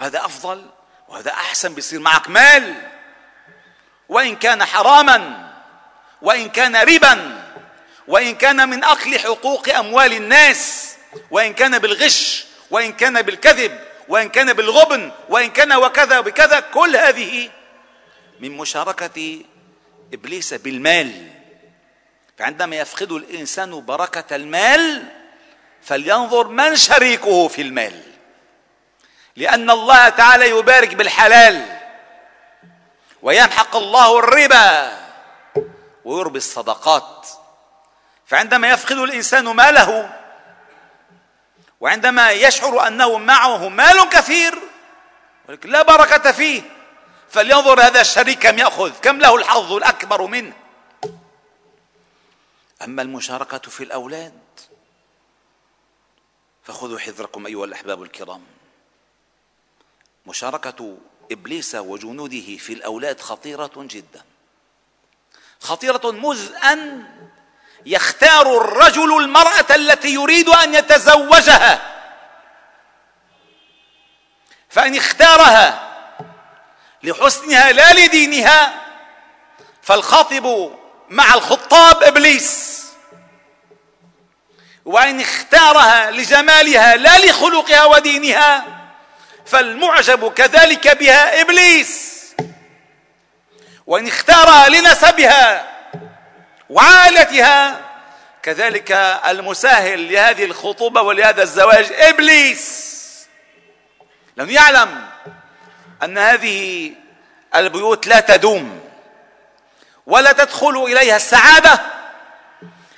هذا 0.00 0.24
أفضل 0.24 0.70
وهذا 1.08 1.30
أحسن 1.30 1.74
بيصير 1.74 2.00
معك 2.00 2.28
مال. 2.28 2.88
وإن 4.08 4.36
كان 4.36 4.64
حراما 4.64 5.46
وإن 6.22 6.48
كان 6.48 6.76
ربا 6.76 7.42
وإن 8.08 8.34
كان 8.34 8.68
من 8.68 8.84
أكل 8.84 9.18
حقوق 9.18 9.68
أموال 9.68 10.12
الناس 10.12 10.94
وإن 11.30 11.54
كان 11.54 11.78
بالغش 11.78 12.44
وإن 12.70 12.92
كان 12.92 13.22
بالكذب 13.22 13.85
وإن 14.08 14.28
كان 14.28 14.52
بالغبن 14.52 15.12
وإن 15.28 15.50
كان 15.50 15.72
وكذا 15.72 16.18
وبكذا 16.18 16.60
كل 16.60 16.96
هذه 16.96 17.50
من 18.40 18.56
مشاركة 18.56 19.40
إبليس 20.12 20.54
بالمال. 20.54 21.30
فعندما 22.38 22.76
يفقد 22.76 23.12
الإنسان 23.12 23.80
بركة 23.80 24.36
المال 24.36 25.04
فلينظر 25.82 26.48
من 26.48 26.76
شريكه 26.76 27.48
في 27.48 27.62
المال. 27.62 28.02
لأن 29.36 29.70
الله 29.70 30.08
تعالى 30.08 30.50
يبارك 30.50 30.94
بالحلال 30.94 31.78
ويمحق 33.22 33.76
الله 33.76 34.18
الربا 34.18 34.98
ويربي 36.04 36.38
الصدقات. 36.38 37.28
فعندما 38.26 38.70
يفقد 38.70 38.96
الإنسان 38.98 39.44
ماله 39.44 40.16
وعندما 41.80 42.30
يشعر 42.30 42.86
أنه 42.86 43.18
معه 43.18 43.68
مال 43.68 44.08
كثير 44.08 44.58
لا 45.64 45.82
بركة 45.82 46.32
فيه 46.32 46.62
فلينظر 47.28 47.80
هذا 47.80 48.00
الشريك 48.00 48.38
كم 48.38 48.58
يأخذ 48.58 48.92
كم 49.00 49.18
له 49.18 49.36
الحظ 49.36 49.72
الأكبر 49.72 50.26
منه. 50.26 50.52
أما 52.82 53.02
المشاركة 53.02 53.70
في 53.70 53.84
الأولاد 53.84 54.40
فخذوا 56.64 56.98
حذركم 56.98 57.46
أيها 57.46 57.64
الأحباب 57.64 58.02
الكرام. 58.02 58.42
مشاركة 60.26 60.98
إبليس 61.32 61.74
وجنوده 61.74 62.56
في 62.56 62.72
الأولاد 62.72 63.20
خطيرة 63.20 63.72
جدا 63.76 64.24
خطيرة 65.60 66.10
مذ 66.10 66.52
ان 66.54 67.04
يختار 67.86 68.56
الرجل 68.56 69.16
المرأة 69.16 69.66
التي 69.70 70.14
يريد 70.14 70.48
أن 70.48 70.74
يتزوجها. 70.74 71.80
فإن 74.70 74.96
اختارها 74.96 75.82
لحسنها 77.02 77.72
لا 77.72 77.92
لدينها 77.92 78.74
فالخاطب 79.82 80.72
مع 81.08 81.34
الخطاب 81.34 82.02
إبليس. 82.02 82.82
وإن 84.84 85.20
اختارها 85.20 86.10
لجمالها 86.10 86.96
لا 86.96 87.18
لخلقها 87.18 87.84
ودينها 87.84 88.64
فالمعجب 89.46 90.32
كذلك 90.32 90.96
بها 90.96 91.40
إبليس. 91.40 92.16
وإن 93.86 94.06
اختارها 94.06 94.68
لنسبها 94.68 95.75
وعائلتها. 96.70 97.80
كذلك 98.42 98.92
المساهل 99.26 100.12
لهذه 100.12 100.44
الخطوبة 100.44 101.00
ولهذا 101.00 101.42
الزواج 101.42 101.92
إبليس. 101.92 102.96
لم 104.36 104.50
يعلم 104.50 105.06
أن 106.02 106.18
هذه 106.18 106.92
البيوت 107.54 108.06
لا 108.06 108.20
تدوم 108.20 108.80
ولا 110.06 110.32
تدخل 110.32 110.84
إليها 110.84 111.16
السعادة 111.16 111.80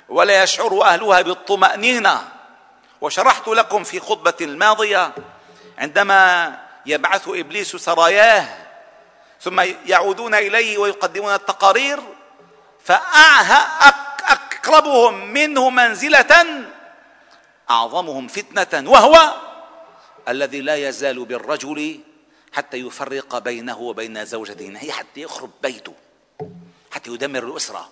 ولا 0.09 0.43
يشعر 0.43 0.81
أهلها 0.83 1.21
بالطمأنينة. 1.21 2.21
وشرحت 3.01 3.47
لكم 3.47 3.83
في 3.83 3.99
خطبة 3.99 4.33
الماضية 4.41 5.11
عندما 5.77 6.53
يبعث 6.85 7.27
إبليس 7.27 7.75
سراياه 7.75 8.45
ثم 9.41 9.63
يعودون 9.85 10.35
إليه 10.35 10.77
ويقدمون 10.77 11.33
التقارير 11.33 11.99
فأقربهم 12.83 14.13
منه 15.25 15.69
منزلة 15.69 16.65
أعظمهم 17.69 18.27
فتنة 18.27 18.89
وهو 18.91 19.33
الذي 20.27 20.61
لا 20.61 20.75
يزال 20.75 21.25
بالرجل 21.25 21.99
حتى 22.53 22.77
يفرق 22.77 23.37
بينه 23.37 23.79
وبين 23.79 24.25
زوجته 24.25 24.91
حتى 24.91 25.21
يخرب 25.21 25.51
بيته 25.61 25.93
حتى 26.91 27.09
يدمر 27.09 27.43
الأسرة 27.43 27.89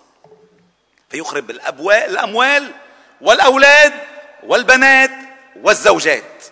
فيخرب 1.10 1.50
الأموال 1.80 2.74
والأولاد 3.20 3.92
والبنات 4.42 5.10
والزوجات. 5.56 6.44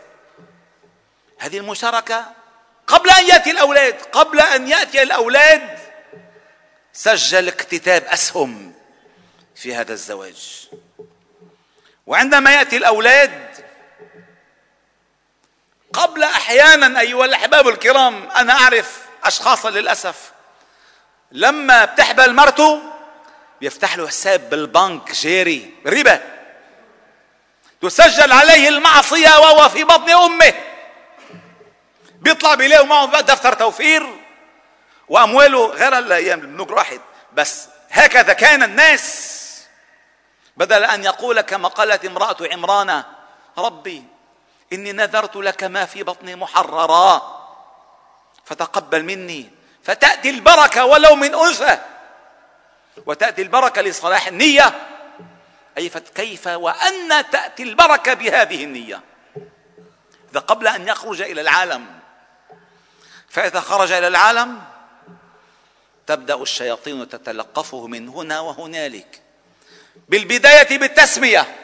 هذه 1.38 1.58
المشاركة 1.58 2.24
قبل 2.86 3.10
أن 3.10 3.28
يأتي 3.28 3.50
الأولاد 3.50 3.94
قبل 3.94 4.40
أن 4.40 4.68
يأتي 4.68 5.02
الأولاد 5.02 5.78
سجل 6.96 7.48
اكتتاب 7.48 8.04
أسهم 8.04 8.72
في 9.56 9.74
هذا 9.74 9.92
الزواج. 9.92 10.68
وعندما 12.06 12.54
يأتي 12.54 12.76
الأولاد 12.76 13.64
قبل 15.92 16.22
أحيانا 16.22 17.00
أيها 17.00 17.24
الأحباب 17.24 17.68
الكرام 17.68 18.30
أنا 18.30 18.52
أعرف 18.52 19.02
اشخاصا 19.24 19.70
للأسف 19.70 20.32
لما 21.32 21.84
بتحبل 21.84 22.34
مرته 22.34 22.82
بيفتح 23.60 23.96
له 23.96 24.08
حساب 24.08 24.50
بالبنك 24.50 25.12
جاري 25.12 25.74
ربا 25.86 26.20
تسجل 27.82 28.32
عليه 28.32 28.68
المعصية 28.68 29.38
وهو 29.38 29.68
في 29.68 29.84
بطن 29.84 30.10
أمه. 30.10 30.54
بيطلع 32.20 32.54
بيلاقوا 32.54 32.86
معه 32.86 33.20
دفتر 33.20 33.52
توفير. 33.52 34.25
وأمواله 35.08 35.66
غير 35.66 35.98
الأيام 35.98 36.40
البنوك 36.40 36.70
راحت. 36.70 37.00
بس 37.32 37.68
هكذا 37.90 38.32
كان 38.32 38.62
الناس. 38.62 39.32
بدل 40.56 40.84
أن 40.84 41.04
يقول 41.04 41.40
كما 41.40 41.68
قالت 41.68 42.04
امرأة 42.04 42.36
عمران 42.52 43.04
ربي 43.58 44.04
إني 44.72 44.92
نذرت 44.92 45.36
لك 45.36 45.64
ما 45.64 45.84
في 45.84 46.02
بطني 46.02 46.36
محررا. 46.36 47.36
فتقبل 48.44 49.02
مني. 49.02 49.50
فتأتي 49.84 50.30
البركة 50.30 50.84
ولو 50.84 51.14
من 51.14 51.34
أنثى. 51.34 51.78
وتأتي 53.06 53.42
البركة 53.42 53.82
لصلاح 53.82 54.26
النية. 54.26 54.72
أي 55.78 55.88
كيف 55.88 56.46
وأن 56.46 57.30
تأتي 57.30 57.62
البركة 57.62 58.14
بهذه 58.14 58.64
النية؟ 58.64 59.00
إذا 60.30 60.40
قبل 60.40 60.68
أن 60.68 60.88
يخرج 60.88 61.22
إلى 61.22 61.40
العالم. 61.40 62.00
فإذا 63.28 63.60
خرج 63.60 63.92
إلى 63.92 64.08
العالم 64.08 64.62
تبدأ 66.06 66.34
الشياطين 66.34 67.08
تتلقفه 67.08 67.86
من 67.86 68.08
هنا 68.08 68.40
وهنالك. 68.40 69.22
بالبداية 70.08 70.78
بالتسمية. 70.78 71.56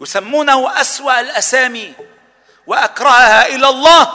يسمونه 0.00 0.80
أسوأ 0.80 1.20
الأسامي 1.20 1.94
وأكرهها 2.66 3.46
إلى 3.46 3.68
الله 3.68 4.12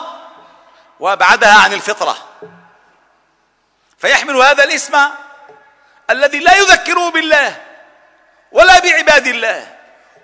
وأبعدها 1.00 1.54
عن 1.54 1.74
الفطرة. 1.74 2.18
فيحمل 3.98 4.36
هذا 4.36 4.64
الاسم 4.64 4.98
الذي 6.10 6.40
لا 6.40 6.58
يذكره 6.58 7.10
بالله 7.10 7.62
ولا 8.52 8.80
بعباد 8.80 9.28
الله 9.28 9.76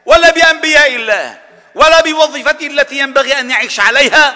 ولا 0.06 0.32
بأنبياء 0.32 0.96
الله 0.96 1.42
ولا 1.76 2.02
بوظيفته 2.02 2.68
التي 2.68 3.00
ينبغي 3.00 3.40
أن 3.40 3.52
يعيش 3.52 3.80
عليها. 3.80 4.36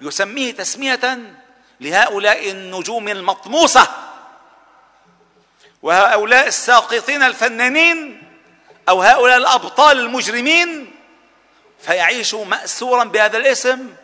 يسميه 0.00 0.52
تسمية 0.52 1.18
لهؤلاء 1.80 2.50
النجوم 2.50 3.08
المطموسة 3.08 3.88
وهؤلاء 5.82 6.46
الساقطين 6.46 7.22
الفنانين 7.22 8.22
أو 8.88 9.02
هؤلاء 9.02 9.36
الأبطال 9.36 9.98
المجرمين 9.98 10.96
فيعيش 11.80 12.34
مأسورا 12.34 13.04
بهذا 13.04 13.36
الاسم 13.38 13.94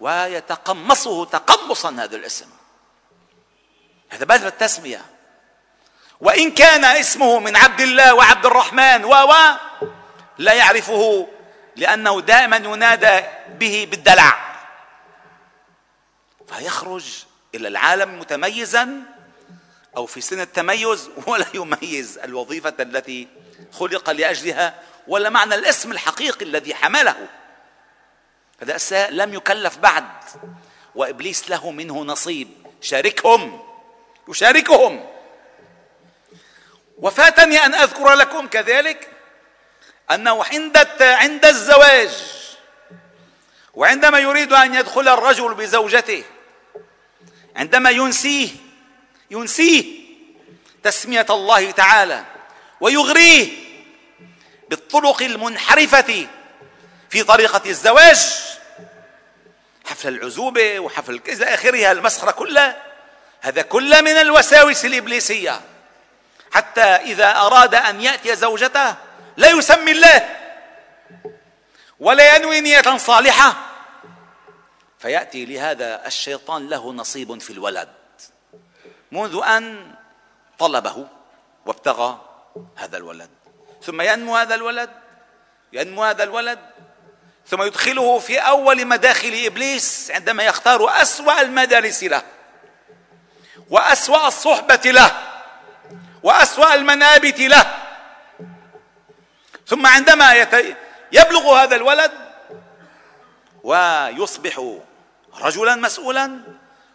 ويتقمصه 0.00 1.24
تقمصا 1.24 1.90
هذا 1.90 2.16
الاسم. 2.16 2.46
هذا 4.08 4.24
بذل 4.24 4.46
التسمية. 4.46 5.04
وإن 6.20 6.50
كان 6.50 6.84
اسمه 6.84 7.38
من 7.38 7.56
عبد 7.56 7.80
الله 7.80 8.14
وعبد 8.14 8.46
الرحمن 8.46 9.04
و 9.04 9.14
لا 10.38 10.52
يعرفه 10.52 11.28
لأنه 11.76 12.20
دائما 12.20 12.56
ينادى 12.56 13.20
به 13.48 13.88
بالدلع. 13.90 14.55
فيخرج 16.48 17.04
إلى 17.54 17.68
العالم 17.68 18.18
متميزا 18.18 19.02
أو 19.96 20.06
في 20.06 20.20
سن 20.20 20.40
التميز 20.40 21.10
ولا 21.26 21.46
يميز 21.54 22.18
الوظيفة 22.18 22.74
التي 22.80 23.28
خلق 23.72 24.10
لأجلها 24.10 24.82
ولا 25.08 25.30
معنى 25.30 25.54
الاسم 25.54 25.92
الحقيقي 25.92 26.44
الذي 26.44 26.74
حمله. 26.74 27.28
هذا 28.62 29.10
لم 29.10 29.34
يكلف 29.34 29.78
بعد 29.78 30.04
وإبليس 30.94 31.50
له 31.50 31.70
منه 31.70 32.04
نصيب. 32.04 32.48
شاركهم 32.80 33.62
يشاركهم 34.28 35.06
وفاتني 36.98 37.58
أن 37.58 37.74
أذكر 37.74 38.14
لكم 38.14 38.46
كذلك 38.46 39.10
أنه 40.10 40.44
عند 40.44 40.76
عند 41.00 41.44
الزواج 41.44 42.10
وعندما 43.74 44.18
يريد 44.18 44.52
أن 44.52 44.74
يدخل 44.74 45.08
الرجل 45.08 45.54
بزوجته 45.54 46.24
عندما 47.56 47.90
ينسيه 47.90 48.48
ينسيه 49.30 49.84
تسمية 50.82 51.26
الله 51.30 51.70
تعالى 51.70 52.24
ويغريه 52.80 53.48
بالطرق 54.70 55.22
المنحرفة 55.22 56.26
في 57.10 57.22
طريقة 57.22 57.62
الزواج 57.66 58.18
حفل 59.84 60.08
العزوبة 60.08 60.80
وحفل 60.80 61.20
إلى 61.28 61.44
آخرها 61.44 61.92
المسخرة 61.92 62.30
كلها. 62.30 62.82
هذا 63.40 63.62
كله 63.62 64.00
من 64.00 64.16
الوساوس 64.16 64.84
الإبليسية. 64.84 65.60
حتى 66.52 66.80
إذا 66.80 67.36
أراد 67.36 67.74
أن 67.74 68.00
يأتي 68.00 68.36
زوجته 68.36 68.94
لا 69.36 69.50
يسمي 69.50 69.92
الله 69.92 70.36
ولا 72.00 72.36
ينوي 72.36 72.60
نية 72.60 72.96
صالحة. 72.96 73.65
فيأتي 74.98 75.44
لهذا 75.44 76.06
الشيطان 76.06 76.68
له 76.68 76.92
نصيب 76.92 77.38
في 77.38 77.50
الولد. 77.50 77.88
منذ 79.12 79.42
أن 79.44 79.94
طلبه 80.58 81.06
وابتغى 81.66 82.20
هذا 82.76 82.96
الولد. 82.96 83.30
ثم 83.82 84.00
ينمو 84.00 84.36
هذا 84.36 84.54
الولد 84.54 84.90
ينمو 85.72 86.04
هذا 86.04 86.22
الولد 86.22 86.58
ثم 87.46 87.62
يدخله 87.62 88.18
في 88.18 88.38
أول 88.38 88.86
مداخل 88.86 89.42
إبليس 89.46 90.10
عندما 90.10 90.42
يختار 90.42 91.02
أسوأ 91.02 91.40
المدارس 91.40 92.04
له 92.04 92.22
وأسوأ 93.70 94.28
الصحبة 94.28 94.80
له 94.90 95.10
وأسوأ 96.22 96.74
المنابت 96.74 97.40
له. 97.40 97.74
ثم 99.66 99.86
عندما 99.86 100.34
يبلغ 101.12 101.54
هذا 101.54 101.76
الولد 101.76 102.12
ويصبح 103.66 104.78
رجلا 105.40 105.74
مسؤولا 105.74 106.40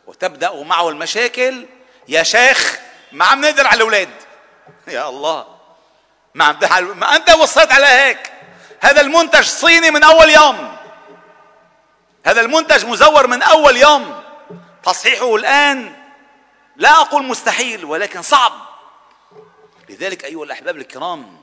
وتبدأ 0.08 0.64
معه 0.64 0.90
المشاكل. 0.90 1.66
يا 2.08 2.24
شيخ 2.24 2.80
ما 3.12 3.26
عم 3.26 3.42
نقدر 3.42 3.68
على 3.68 3.76
الأولاد. 3.76 4.10
يا 4.88 5.10
الله 5.10 5.58
ما 6.34 6.46
عم 6.46 7.00
ما 7.00 7.16
أنت 7.16 7.30
وصيت 7.30 7.72
على 7.72 7.86
هيك. 7.86 8.32
هذا 8.82 9.02
المنتج 9.02 9.44
صيني 9.44 9.92
من 9.92 10.04
أول 10.04 10.30
يوم. 10.30 10.78
هذا 12.26 12.42
المنتج 12.42 12.86
مزور 12.86 13.28
من 13.28 13.42
أول 13.42 13.78
يوم. 13.78 14.24
تصحيحه 14.84 15.36
الآن 15.36 15.96
لا 16.76 16.92
أقول 16.92 17.24
مستحيل 17.24 17.86
ولكن 17.86 18.22
صعب. 18.22 18.52
لذلك 19.90 20.26
أيها 20.26 20.44
الأحباب 20.44 20.78
الكرام 20.78 21.42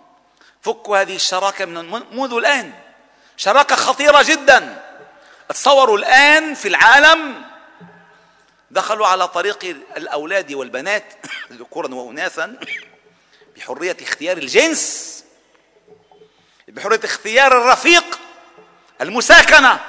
فكوا 0.62 1.00
هذه 1.00 1.16
الشراكة 1.16 1.64
من 1.64 1.90
منذ 2.12 2.32
الآن. 2.32 2.72
شراكة 3.36 3.76
خطيرة 3.76 4.22
جدا. 4.22 4.87
تصوروا 5.48 5.98
الآن 5.98 6.54
في 6.54 6.68
العالم. 6.68 7.44
دخلوا 8.70 9.06
على 9.06 9.28
طريق 9.28 9.64
الأولاد 9.96 10.52
والبنات 10.52 11.04
ذكورا 11.52 11.94
وأناثا 11.94 12.58
بحرية 13.56 13.96
اختيار 14.02 14.36
الجنس 14.36 15.24
بحرية 16.68 17.00
اختيار 17.04 17.58
الرفيق 17.62 18.20
المساكنة. 19.00 19.80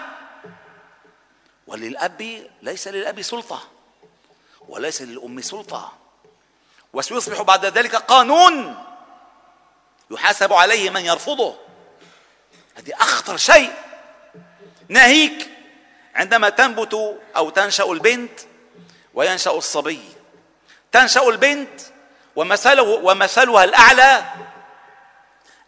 وللأب 1.68 2.48
ليس 2.62 2.88
للأب 2.88 3.22
سلطة 3.22 3.68
وليس 4.68 5.02
للأم 5.02 5.42
سلطة. 5.42 5.94
وسيصبح 6.94 7.42
بعد 7.42 7.66
ذلك 7.66 7.96
قانون 7.96 8.84
يحاسب 10.12 10.54
عليه 10.54 10.90
من 10.90 11.06
يرفضه. 11.06 11.56
هذه 12.76 12.94
أخطر 12.94 13.38
شيء. 13.38 13.89
ناهيك 14.90 15.50
عندما 16.16 16.50
تنبت 16.50 17.20
أو 17.36 17.50
تنشأ 17.50 17.84
البنت 17.84 18.40
وينشأ 19.14 19.52
الصبي. 19.52 20.02
تنشأ 20.92 21.30
البنت 21.30 21.82
ومثله 22.36 22.84
ومثلها 22.84 23.64
الأعلى 23.64 24.24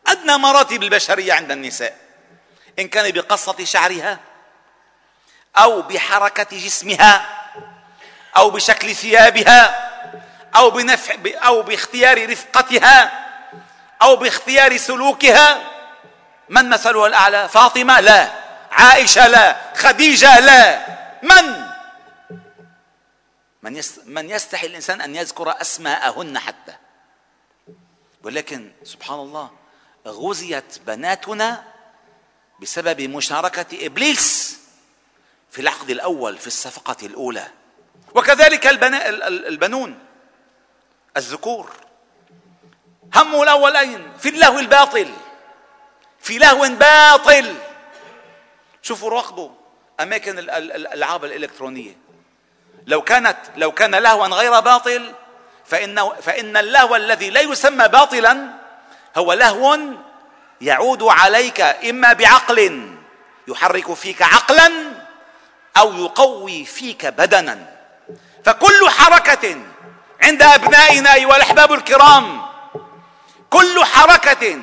أدنى 0.08 0.38
مراتب 0.38 0.84
البشرية 0.84 1.34
عند 1.34 1.52
النساء. 1.52 1.98
إن 2.80 2.88
كان 2.88 3.12
بقصة 3.12 3.66
شعرها 3.66 4.20
أو 5.58 5.82
بحركة 5.82 6.58
جسمها 6.58 7.26
أو 8.38 8.50
بشكل 8.50 8.96
ثيابها 8.96 9.92
أو 10.56 10.70
بنفع 10.70 11.16
أو 11.26 11.62
باختيار 11.62 12.32
رفقتها 12.32 13.26
أو 14.02 14.16
باختيار 14.16 14.78
سلوكها. 14.78 15.62
من 16.50 16.70
مثلها 16.70 17.08
الأعلى؟ 17.08 17.50
فاطمة؟ 17.50 18.00
لا. 18.00 18.41
عائشة 18.72 19.28
لا 19.28 19.74
خديجة 19.76 20.40
لا. 20.40 20.86
من؟ 21.24 21.72
من 23.62 23.84
من 24.06 24.30
يستحي 24.30 24.68
الإنسان 24.68 25.02
أن 25.02 25.16
يذكر 25.16 25.62
أسماءهن 25.62 26.40
حتى. 26.40 26.74
ولكن 28.24 28.72
سبحان 28.84 29.20
الله 29.20 29.52
غزيت 30.08 30.80
بناتنا 30.88 31.64
بسبب 32.60 33.02
مشاركة 33.02 33.86
إبليس 33.86 34.58
في 35.52 35.62
العقد 35.62 35.90
الأول 35.90 36.38
في 36.38 36.48
الصفقة 36.48 36.98
الأولى. 37.04 37.48
وكذلك 38.16 38.68
البنون 38.68 40.00
الذكور. 41.18 41.72
همه 43.16 43.44
الأول 43.44 43.76
أين؟ 43.78 44.18
في 44.20 44.30
اللهو 44.30 44.60
الباطل. 44.60 45.14
في 46.20 46.38
لهو 46.38 46.70
باطل. 46.70 47.71
شوفوا 48.82 49.10
راقبوا 49.10 49.50
أماكن 50.00 50.39
الألعاب 50.39 51.26
الإلكترونية. 51.26 51.98
لو 52.88 53.02
كانت 53.02 53.38
لو 53.56 53.72
كان 53.72 53.96
لهوا 53.96 54.28
غير 54.28 54.60
باطل 54.60 55.13
فإنه 55.65 56.13
فإن 56.22 56.58
اللهو 56.58 56.96
الذي 56.96 57.30
لا 57.30 57.41
يسمى 57.41 57.88
باطلا 57.88 58.48
هو 59.17 59.34
لهو 59.34 59.80
يعود 60.62 61.04
عليك 61.04 61.62
إما 61.62 62.13
بعقل 62.13 62.89
يحرك 63.48 63.94
فيك 63.94 64.22
عقلا 64.22 64.72
أو 65.78 65.94
يقوي 65.94 66.65
فيك 66.65 67.06
بدنا. 67.06 67.67
فكل 68.46 68.89
حركة 68.89 69.58
عند 70.22 70.41
أبنائنا 70.44 71.13
أيها 71.13 71.36
الأحباب 71.36 71.74
الكرام 71.74 72.41
كل 73.50 73.86
حركة 73.86 74.60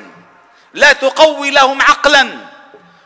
لا 0.73 0.93
تقوي 0.93 1.51
لهم 1.51 1.81
عقلا. 1.81 2.48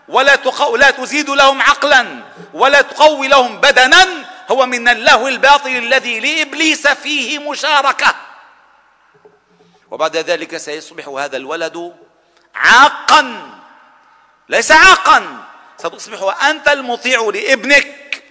ولا 0.08 0.36
تقو 0.36 0.76
لا 0.76 0.92
تزيد 0.92 1.30
لهم 1.30 1.62
عقلا 1.62 2.24
ولا 2.54 2.82
تقوي 2.82 3.28
لهم 3.28 3.62
بدنا 3.62 4.08
هو 4.52 4.66
من 4.66 4.88
اللهو 4.88 5.28
الباطل 5.28 5.70
الذي 5.70 6.20
لإبليس 6.20 6.88
فيه 6.88 7.40
مشاركة. 7.40 8.16
وبعد 9.92 10.18
ذلك 10.18 10.58
سيصبح 10.58 11.08
هذا 11.08 11.38
الولد 11.38 11.94
عاقا 12.56 13.50
ليس 14.50 14.72
عاقا 14.72 15.44
ستصبح 15.78 16.46
انت 16.46 16.68
المطيع 16.68 17.32
لابنك. 17.34 18.24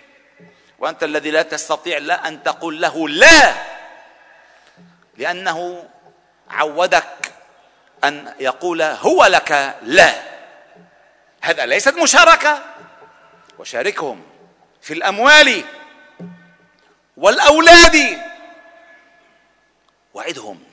وأنت 0.79 1.03
الذي 1.03 1.31
لا 1.31 1.43
تستطيع 1.43 1.99
لا 1.99 2.29
أن 2.29 2.43
تقول 2.43 2.81
له 2.81 3.09
لا 3.09 3.55
لأنه 5.17 5.89
عودك 6.51 7.33
أن 8.05 8.35
يقول 8.41 8.83
هو 8.83 9.25
لك 9.25 9.77
لا. 9.83 10.32
هذا 11.43 11.67
ليست 11.67 11.95
مشاركة. 11.95 12.63
وشاركهم 13.59 14.23
في 14.81 14.95
الأموال 14.95 15.65
والأولاد. 17.17 18.23
وعدهم. 20.15 20.65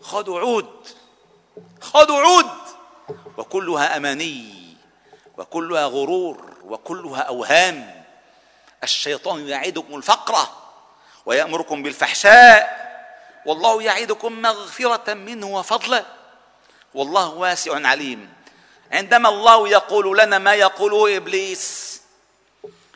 خذوا 0.00 0.40
عود. 0.40 0.88
خذوا 1.80 2.20
عود. 2.20 2.50
وكلها 3.36 3.96
أماني. 3.96 4.76
وكلها 5.36 5.86
غرور. 5.86 6.56
وكلها 6.64 7.20
أوهام. 7.20 8.04
الشيطان 8.82 9.48
يعدكم 9.48 9.96
الفقر. 9.96 10.48
ويأمركم 11.26 11.82
بالفحشاء. 11.82 12.78
والله 13.46 13.82
يعدكم 13.82 14.42
مغفرة 14.42 15.14
منه 15.14 15.46
وفضلا 15.46 16.04
والله 16.94 17.28
واسع 17.28 17.86
عليم. 17.88 18.37
عندما 18.92 19.28
الله 19.28 19.68
يقول 19.68 20.18
لنا 20.18 20.38
ما 20.38 20.54
يقوله 20.54 21.16
إبليس 21.16 22.00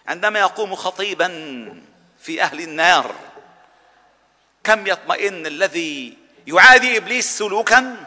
عندما 0.07 0.39
يقوم 0.39 0.75
خطيبا 0.75 1.29
في 2.21 2.43
أهل 2.43 2.61
النار 2.61 3.15
كم 4.65 4.87
يطمئن 4.87 5.47
الذي 5.47 6.19
يعادي 6.47 6.97
إبليس 6.97 7.39
سلوكا؟ 7.39 8.07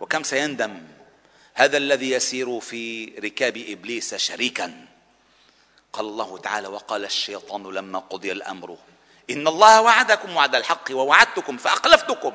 وكم 0.00 0.22
سيندم 0.22 0.82
هذا 1.54 1.76
الذي 1.76 2.10
يسير 2.10 2.60
في 2.60 3.12
ركاب 3.24 3.56
إبليس 3.56 4.14
شريكا؟ 4.14 4.86
قال 5.92 6.06
الله 6.06 6.38
تعالى 6.38 6.68
وقال 6.68 7.04
الشيطان 7.04 7.62
لما 7.62 7.98
قضي 7.98 8.32
الأمر 8.32 8.76
إن 9.30 9.48
الله 9.48 9.80
وعدكم 9.82 10.36
وعد 10.36 10.54
الحق 10.54 10.90
ووعدتكم 10.90 11.56
فأخلفتكم 11.56 12.32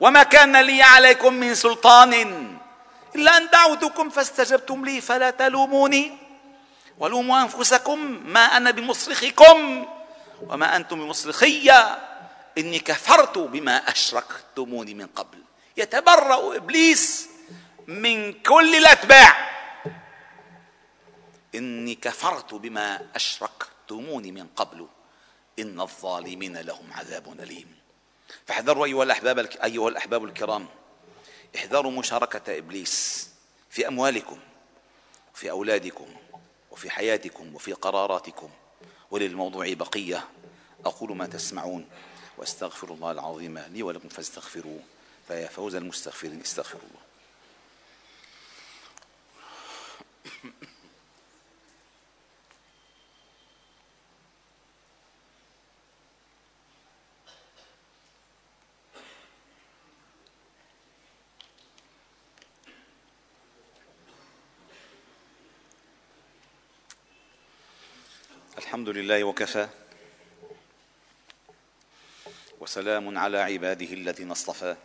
وما 0.00 0.22
كان 0.22 0.56
لي 0.60 0.82
عليكم 0.82 1.34
من 1.34 1.54
سلطان 1.54 2.61
الا 3.14 3.36
ان 3.36 3.50
دعوتكم 3.50 4.10
فاستجبتم 4.10 4.84
لي 4.84 5.00
فلا 5.00 5.30
تلوموني. 5.30 6.18
ولوموا 6.98 7.42
أنفسكم 7.42 8.22
ما 8.24 8.40
أنا 8.40 8.70
بمصرخكم 8.70 9.86
وما 10.42 10.76
أنتم 10.76 11.00
بمصرخي. 11.00 11.70
إني 12.58 12.78
كفرت 12.78 13.38
بما 13.38 13.76
أشركتموني 13.76 14.94
من 14.94 15.06
قبل. 15.06 15.38
يتبرأ 15.76 16.56
إبليس 16.56 17.28
من 17.86 18.32
كل 18.32 18.74
الأتباع. 18.74 19.52
إني 21.54 21.94
كفرت 21.94 22.54
بما 22.54 23.06
أشركتموني 23.14 24.32
من 24.32 24.46
قبل. 24.56 24.86
إن 25.58 25.80
الظالمين 25.80 26.56
لهم 26.56 26.92
عذاب 26.92 27.40
أليم. 27.40 27.76
فاحذروا 28.46 28.86
أيها 28.86 29.02
الأحباب 29.02 29.38
أيها 29.64 29.88
الأحباب 29.88 30.24
الكرام. 30.24 30.68
احذروا 31.56 31.92
مشاركة 31.92 32.58
إبليس 32.58 33.28
في 33.70 33.88
أموالكم 33.88 34.38
في 35.34 35.50
أولادكم 35.50 36.06
وفي 36.70 36.90
حياتكم 36.90 37.54
وفي 37.54 37.72
قراراتكم. 37.72 38.50
وللموضوع 39.10 39.72
بقية. 39.72 40.28
أقول 40.84 41.16
ما 41.16 41.26
تسمعون 41.26 41.88
وأستغفر 42.38 42.94
الله 42.94 43.10
العظيم 43.10 43.58
لي 43.58 43.82
ولكم 43.82 44.08
فاستغفروه. 44.08 44.80
فيا 45.28 45.46
فوز 45.46 45.74
المستغفرين 45.74 46.40
استغفروا 46.40 46.82
الله. 46.82 47.02
الحمد 68.82 68.96
لله 68.96 69.24
وكفى. 69.24 69.68
وسلام 72.60 73.18
على 73.18 73.38
عباده 73.38 73.86
الذين 73.86 74.30
اصطفى. 74.30 74.76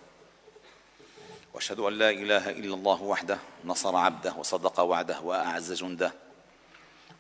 وأشهد 1.54 1.80
أن 1.80 1.94
لا 1.94 2.10
إله 2.10 2.50
إلا 2.50 2.74
الله 2.74 3.02
وحده 3.02 3.40
نصر 3.66 3.96
عبده 3.96 4.34
وصدق 4.34 4.80
وعده 4.80 5.20
وأعز 5.22 5.74
جنده. 5.74 6.14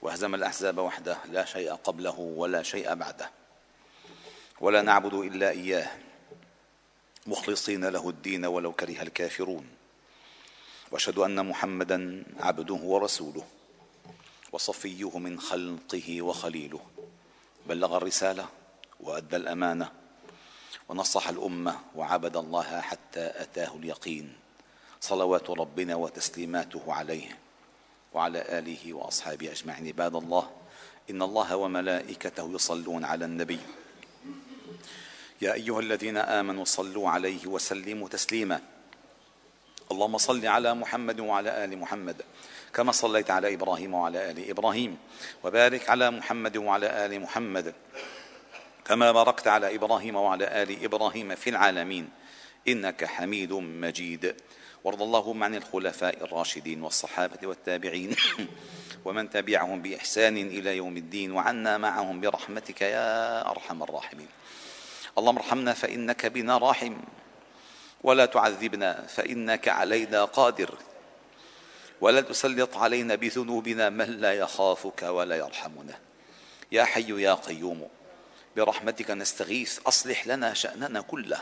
وهزم 0.01 0.35
الأحزاب 0.35 0.77
وحده 0.77 1.17
لا 1.31 1.45
شيء 1.45 1.73
قبله 1.73 2.19
ولا 2.19 2.63
شيء 2.63 2.93
بعده. 2.93 3.31
ولا 4.61 4.81
نعبد 4.81 5.13
إلا 5.13 5.49
إياه. 5.49 5.89
مخلصين 7.27 7.85
له 7.85 8.09
الدين 8.09 8.45
ولو 8.45 8.73
كره 8.73 9.01
الكافرون. 9.01 9.67
وأشهد 10.91 11.17
أن 11.17 11.45
محمدا 11.45 12.23
عبده 12.39 12.73
ورسوله. 12.73 13.56
وصفيه 14.51 15.17
من 15.17 15.39
خلقه 15.39 16.21
وخليله. 16.21 16.79
بلغ 17.67 17.97
الرسالة 17.97 18.47
وأدى 18.99 19.35
الأمانة 19.35 19.91
ونصح 20.89 21.29
الأمة 21.29 21.79
وعبد 21.95 22.37
الله 22.37 22.81
حتى 22.81 23.31
أتاه 23.35 23.75
اليقين. 23.75 24.33
صلوات 25.01 25.49
ربنا 25.49 25.95
وتسليماته 25.95 26.93
عليه 26.93 27.37
وعلى 28.13 28.59
آله 28.59 28.93
وأصحابه 28.93 29.51
أجمعين. 29.51 29.87
عباد 29.87 30.15
الله 30.15 30.51
إن 31.09 31.21
الله 31.21 31.55
وملائكته 31.55 32.51
يصلون 32.51 33.05
على 33.05 33.25
النبي. 33.25 33.59
يا 35.41 35.53
أيها 35.53 35.79
الذين 35.79 36.17
آمنوا 36.17 36.65
صلوا 36.65 37.09
عليه 37.09 37.47
وسلموا 37.47 38.09
تسليما. 38.09 38.61
اللهم 39.91 40.17
صل 40.17 40.45
على 40.45 40.73
محمد 40.73 41.19
وعلى 41.19 41.63
آل 41.63 41.77
محمد. 41.77 42.21
كما 42.77 42.91
صليت 42.91 43.31
على 43.31 43.53
إبراهيم 43.53 43.93
وعلى 43.93 44.31
آل 44.31 44.49
إبراهيم 44.49 44.97
وبارك 45.43 45.89
على 45.89 46.11
محمد 46.11 46.57
وعلى 46.57 47.05
آل 47.05 47.19
محمد 47.19 47.73
كما 48.85 49.11
باركت 49.11 49.47
على 49.47 49.75
إبراهيم 49.75 50.15
وعلى 50.15 50.63
آل 50.63 50.83
إبراهيم 50.83 51.35
في 51.35 51.49
العالمين 51.49 52.09
إنك 52.67 53.05
حميد 53.05 53.53
مجيد. 53.53 54.35
وارض 54.83 55.01
اللهم 55.01 55.43
عن 55.43 55.55
الخلفاء 55.55 56.23
الراشدين 56.23 56.83
والصحابة 56.83 57.47
والتابعين 57.47 58.15
ومن 59.05 59.29
تبعهم 59.29 59.81
بإحسان 59.81 60.37
إلى 60.37 60.77
يوم 60.77 60.97
الدين 60.97 61.31
وعنا 61.31 61.77
معهم 61.77 62.21
برحمتك 62.21 62.81
يا 62.81 63.51
أرحم 63.51 63.83
الراحمين. 63.83 64.29
اللهم 65.17 65.37
ارحمنا 65.37 65.73
فإنك 65.73 66.25
بنا 66.25 66.57
راحم 66.57 66.97
ولا 68.03 68.25
تعذبنا 68.25 69.05
فإنك 69.07 69.67
علينا 69.67 70.25
قادر. 70.25 70.77
ولا 72.01 72.21
تسلط 72.21 72.77
علينا 72.77 73.15
بذنوبنا 73.15 73.89
من 73.89 74.05
لا 74.05 74.33
يخافك 74.33 75.03
ولا 75.03 75.35
يرحمنا. 75.35 75.99
يا 76.71 76.83
حي 76.83 77.21
يا 77.21 77.33
قيوم 77.33 77.87
برحمتك 78.55 79.11
نستغيث 79.11 79.79
أصلح 79.87 80.27
لنا 80.27 80.53
شأننا 80.53 81.01
كله. 81.01 81.39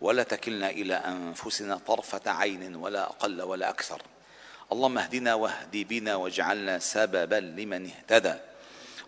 ولا 0.00 0.22
تكلنا 0.22 0.70
إلى 0.70 0.94
أنفسنا 0.94 1.80
طرفة 1.86 2.30
عين 2.30 2.76
ولا 2.76 3.02
أقل 3.02 3.42
ولا 3.42 3.70
أكثر. 3.70 4.02
اللهم 4.72 4.98
اهدنا 4.98 5.34
واهد 5.34 5.76
بنا 5.76 6.14
واجعلنا 6.14 6.78
سببا 6.78 7.34
لمن 7.34 7.90
اهتدى. 7.90 8.34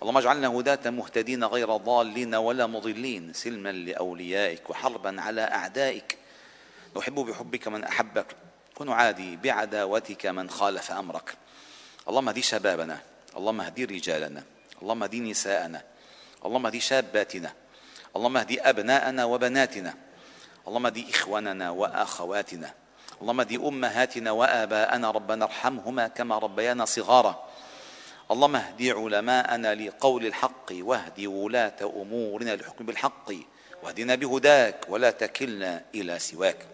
اللهم 0.03 0.19
اجعلنا 0.19 0.49
هداة 0.49 0.91
مهتدين 0.91 1.45
غير 1.45 1.77
ضالين 1.77 2.35
ولا 2.35 2.67
مضلين 2.67 3.33
سلما 3.33 3.73
لأوليائك 3.73 4.71
وحربا 4.71 5.21
على 5.21 5.41
أعدائك. 5.41 6.19
نحب 6.97 7.15
بحبك 7.15 7.69
من 7.69 7.85
احبك 8.75 8.81
ونعادي 8.81 9.37
بعداوتك 9.37 10.27
من 10.27 10.51
خالف 10.51 10.91
أمرك. 10.91 11.35
اللهم 12.09 12.29
اهدي 12.29 12.43
شبابنا 12.43 12.99
اللهم 13.37 13.61
اهدي 13.61 13.85
رجالنا 13.85 14.43
اللهم 14.83 15.03
اهدي 15.03 15.21
نساءنا 15.21 15.83
اللهم 16.45 16.67
اهدي 16.67 16.81
شاباتنا 16.81 17.53
اللهم 18.17 18.37
اهدي 18.37 18.61
أبناءنا 18.61 19.25
وبناتنا 19.25 19.95
اللهم 20.69 20.87
اهدي 20.87 21.11
إخواننا 21.11 21.71
وأخواتنا 21.71 22.75
اللهم 23.23 23.41
اهدي 23.41 23.57
أمهاتنا 23.57 24.31
وآباءنا 24.31 25.11
ربنا 25.11 25.45
ارحمهما 25.45 26.09
كما 26.09 26.39
ربيانا 26.39 26.85
صغارا. 26.85 27.49
اللهم 28.31 28.57
اهد 28.57 28.83
علماءنا 28.83 29.75
لقول 29.75 30.27
الحق 30.27 30.69
واهد 30.73 31.21
ولاة 31.21 31.81
أمورنا 31.83 32.51
للحكم 32.57 32.87
بالحق 32.87 33.33
واهدنا 33.83 34.15
بهداك 34.15 34.87
ولا 34.89 35.11
تكلنا 35.11 35.85
إلى 35.95 36.19
سواك. 36.19 36.74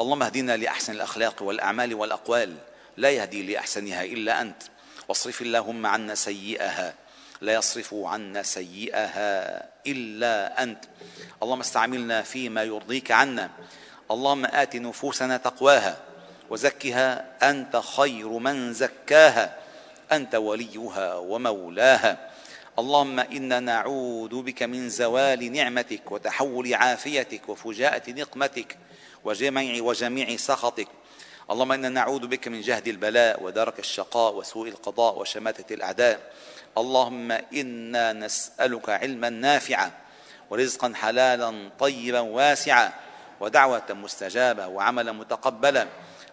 اللهم 0.00 0.22
اهدنا 0.22 0.56
لأحسن 0.56 0.92
الأخلاق 0.92 1.42
والأعمال 1.42 1.94
والأقوال. 1.94 2.54
لا 2.96 3.10
يهدي 3.10 3.52
لأحسنها 3.52 4.04
إلا 4.04 4.40
أنت. 4.40 4.62
واصرف 5.08 5.42
اللهم 5.42 5.86
عنا 5.86 6.14
سيئها. 6.14 6.94
لا 7.40 7.54
يصرف 7.54 7.94
عنا 7.94 8.42
سيئها 8.42 9.62
إلا 9.86 10.62
أنت. 10.62 10.84
اللهم 11.42 11.60
استعملنا 11.60 12.22
فيما 12.22 12.62
يرضيك 12.62 13.10
عنا. 13.10 13.50
اللهم 14.10 14.44
آت 14.44 14.76
نفوسنا 14.76 15.36
تقواها. 15.36 15.96
وزكها 16.50 17.24
أنت 17.50 17.76
خير 17.76 18.28
من 18.28 18.72
زكاها. 18.72 19.56
أنت 20.12 20.34
وليها 20.34 21.14
ومولاها. 21.14 22.30
اللهم 22.78 23.20
إنا 23.20 23.60
نعوذ 23.60 24.42
بك 24.42 24.62
من 24.62 24.88
زوال 24.88 25.52
نعمتك 25.52 26.12
وتحول 26.12 26.74
عافيتك 26.74 27.48
وفجاءة 27.48 28.10
نقمتك. 28.10 28.76
وجميع 29.26 29.82
وجميع 29.82 30.36
سخطك. 30.36 30.88
اللهم 31.50 31.72
إنا 31.72 31.88
نعوذ 31.88 32.26
بك 32.26 32.48
من 32.48 32.60
جهد 32.60 32.88
البلاء 32.88 33.42
ودرك 33.42 33.78
الشقاء 33.78 34.34
وسوء 34.34 34.68
القضاء 34.68 35.18
وشماتة 35.18 35.74
الأعداء. 35.74 36.32
اللهم 36.78 37.32
إنا 37.32 38.12
نسألك 38.12 38.88
علما 38.88 39.30
نافعا 39.30 39.90
ورزقا 40.50 40.92
حلالا 40.94 41.70
طيبا 41.78 42.20
واسعا 42.20 42.92
ودعوة 43.40 43.82
مستجابة 43.90 44.66
وعملا 44.66 45.12
متقبلا. 45.12 45.86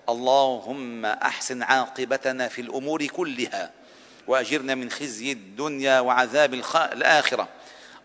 اللهم 0.09 1.05
أحسن 1.05 1.63
عاقبتنا 1.63 2.47
في 2.47 2.61
الأمور 2.61 3.05
كلها 3.05 3.71
وأجرنا 4.27 4.75
من 4.75 4.91
خزي 4.91 5.31
الدنيا 5.31 5.99
وعذاب 5.99 6.53
الآخرة. 6.75 7.47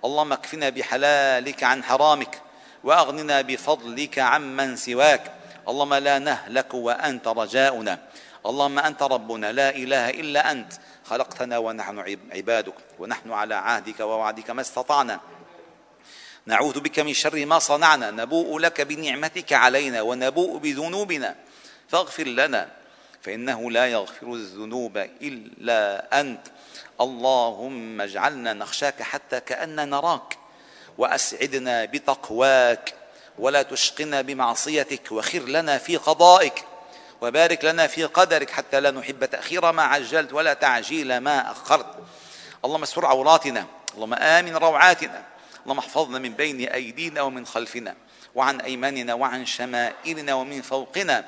اللهم 0.04 0.32
اكفنا 0.32 0.68
بحلالك 0.68 1.64
عن 1.64 1.84
حرامك. 1.84 2.47
وأغننا 2.84 3.40
بفضلك 3.40 4.18
عمن 4.18 4.76
سواك. 4.76 5.32
اللهم 5.68 5.94
لا 5.94 6.18
نهلك 6.18 6.74
وأنت 6.74 7.28
رجاؤنا. 7.28 7.98
اللهم 8.46 8.78
أنت 8.78 9.02
ربنا 9.02 9.52
لا 9.52 9.70
إله 9.70 10.10
إلا 10.10 10.50
أنت. 10.50 10.72
خلقتنا 11.04 11.58
ونحن 11.58 12.18
عبادك 12.32 12.74
ونحن 12.98 13.32
على 13.32 13.54
عهدك 13.54 14.00
ووعدك 14.00 14.50
ما 14.50 14.60
استطعنا. 14.60 15.20
نعوذ 16.46 16.80
بك 16.80 16.98
من 16.98 17.14
شر 17.14 17.46
ما 17.46 17.58
صنعنا. 17.58 18.10
نبوء 18.10 18.58
لك 18.58 18.80
بنعمتك 18.80 19.52
علينا 19.52 20.02
ونبوء 20.02 20.58
بذنوبنا. 20.58 21.34
فاغفر 21.88 22.24
لنا 22.24 22.68
فإنه 23.22 23.70
لا 23.70 23.86
يغفر 23.86 24.32
الذنوب 24.32 24.96
إلا 24.96 26.20
أنت. 26.20 26.46
اللهم 27.00 28.00
اجعلنا 28.00 28.52
نخشاك 28.52 29.02
حتى 29.02 29.40
كاننا 29.40 29.84
نراك. 29.84 30.37
وأسعدنا 30.98 31.84
بتقواك 31.84 32.94
ولا 33.38 33.62
تشقنا 33.62 34.20
بمعصيتك 34.20 35.12
وخر 35.12 35.38
لنا 35.38 35.78
في 35.78 35.96
قضائك 35.96 36.64
وبارك 37.20 37.64
لنا 37.64 37.86
في 37.86 38.04
قدرك 38.04 38.50
حتى 38.50 38.80
لا 38.80 38.90
نحب 38.90 39.24
تأخير 39.24 39.72
ما 39.72 39.82
عجلت 39.82 40.32
ولا 40.32 40.54
تعجيل 40.54 41.18
ما 41.18 41.50
أخرت. 41.52 41.86
اللهم 42.64 42.82
استر 42.82 43.06
عوراتنا 43.06 43.66
اللهم 43.94 44.14
آمن 44.14 44.56
روعاتنا 44.56 45.22
اللهم 45.62 45.78
احفظنا 45.78 46.18
من 46.18 46.32
بين 46.32 46.68
أيدينا 46.68 47.22
ومن 47.22 47.46
خلفنا 47.46 47.94
وعن 48.34 48.60
أيماننا 48.60 49.14
وعن 49.14 49.46
شمائلنا 49.46 50.34
ومن 50.34 50.62
فوقنا 50.62 51.24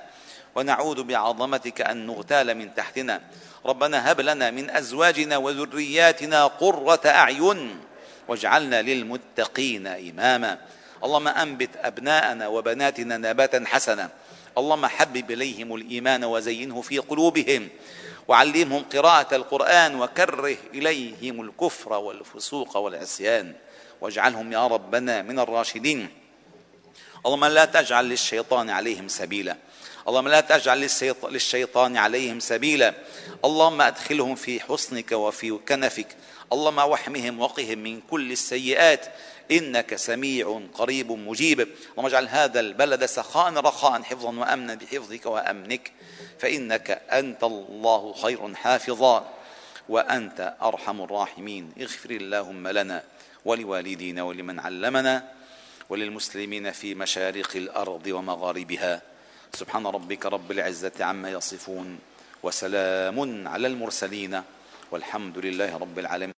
ونعوذ 0.54 1.02
بعظمتك 1.02 1.80
أن 1.80 2.06
نغتال 2.06 2.54
من 2.54 2.74
تحتنا. 2.74 3.20
ربنا 3.66 4.12
هب 4.12 4.20
لنا 4.20 4.50
من 4.50 4.70
أزواجنا 4.70 5.36
وذرياتنا 5.36 6.46
قرة 6.46 7.00
أعين. 7.06 7.80
واجعلنا 8.30 8.82
للمتقين 8.82 9.86
إماما. 9.86 10.58
اللهم 11.04 11.28
أنبت 11.28 11.70
أبناءنا 11.76 12.48
وبناتنا 12.48 13.16
نباتا 13.16 13.64
حسنا. 13.66 14.10
اللهم 14.58 14.86
حبب 14.86 15.30
إليهم 15.30 15.74
الإيمان 15.74 16.24
وزينه 16.24 16.80
في 16.80 16.98
قلوبهم. 16.98 17.68
وعلمهم 18.28 18.82
قراءة 18.82 19.34
القرآن 19.36 20.00
وكره 20.00 20.56
إليهم 20.74 21.40
الكفر 21.40 21.92
والفسوق 21.92 22.76
والعصيان. 22.76 23.54
واجعلهم 24.00 24.52
يا 24.52 24.66
ربنا 24.66 25.22
من 25.22 25.38
الراشدين. 25.38 26.08
اللهم 27.26 27.44
لا 27.44 27.64
تجعل 27.64 28.08
للشيطان 28.08 28.70
عليهم 28.70 29.08
سبيلا. 29.08 29.56
اللهم 30.08 30.28
لا 30.28 30.40
تجعل 30.40 30.88
للشيطان 31.22 31.96
عليهم 31.96 32.40
سبيلا. 32.40 32.94
اللهم 33.44 33.80
أدخلهم 33.80 34.34
في 34.34 34.60
حصنك 34.60 35.12
وفي 35.12 35.50
كنفك. 35.68 36.06
اللهم 36.52 36.78
واحمهم 36.78 37.40
وقهم 37.40 37.78
من 37.78 38.00
كل 38.00 38.32
السيئات. 38.32 39.06
إنك 39.50 39.96
سميع 39.96 40.62
قريب 40.74 41.12
مجيب. 41.12 41.60
اللهم 41.60 42.06
اجعل 42.06 42.28
هذا 42.28 42.60
البلد 42.60 43.06
سخاء 43.06 43.54
رخاء 43.54 44.02
حفظا 44.02 44.30
وأمنا 44.38 44.74
بحفظك 44.74 45.26
وأمنك. 45.26 45.92
فإنك 46.38 46.90
أنت 46.90 47.44
الله 47.44 48.12
خير 48.12 48.54
حافظا. 48.54 49.34
وأنت 49.88 50.54
أرحم 50.62 51.00
الراحمين. 51.00 51.72
اغفر 51.80 52.10
اللهم 52.10 52.68
لنا 52.68 53.02
ولوالدينا 53.44 54.22
ولمن 54.22 54.60
علمنا 54.60 55.32
وللمسلمين 55.90 56.70
في 56.70 56.94
مشارق 56.94 57.50
الأرض 57.56 58.06
ومغاربها. 58.06 59.02
سبحان 59.54 59.86
ربك 59.86 60.26
رب 60.26 60.50
العزة 60.50 60.92
عما 61.00 61.30
يصفون. 61.30 61.98
وسلام 62.42 63.48
على 63.48 63.66
المرسلين. 63.66 64.42
والحمد 64.90 65.38
لله 65.38 65.76
رب 65.78 65.98
العالمين. 65.98 66.28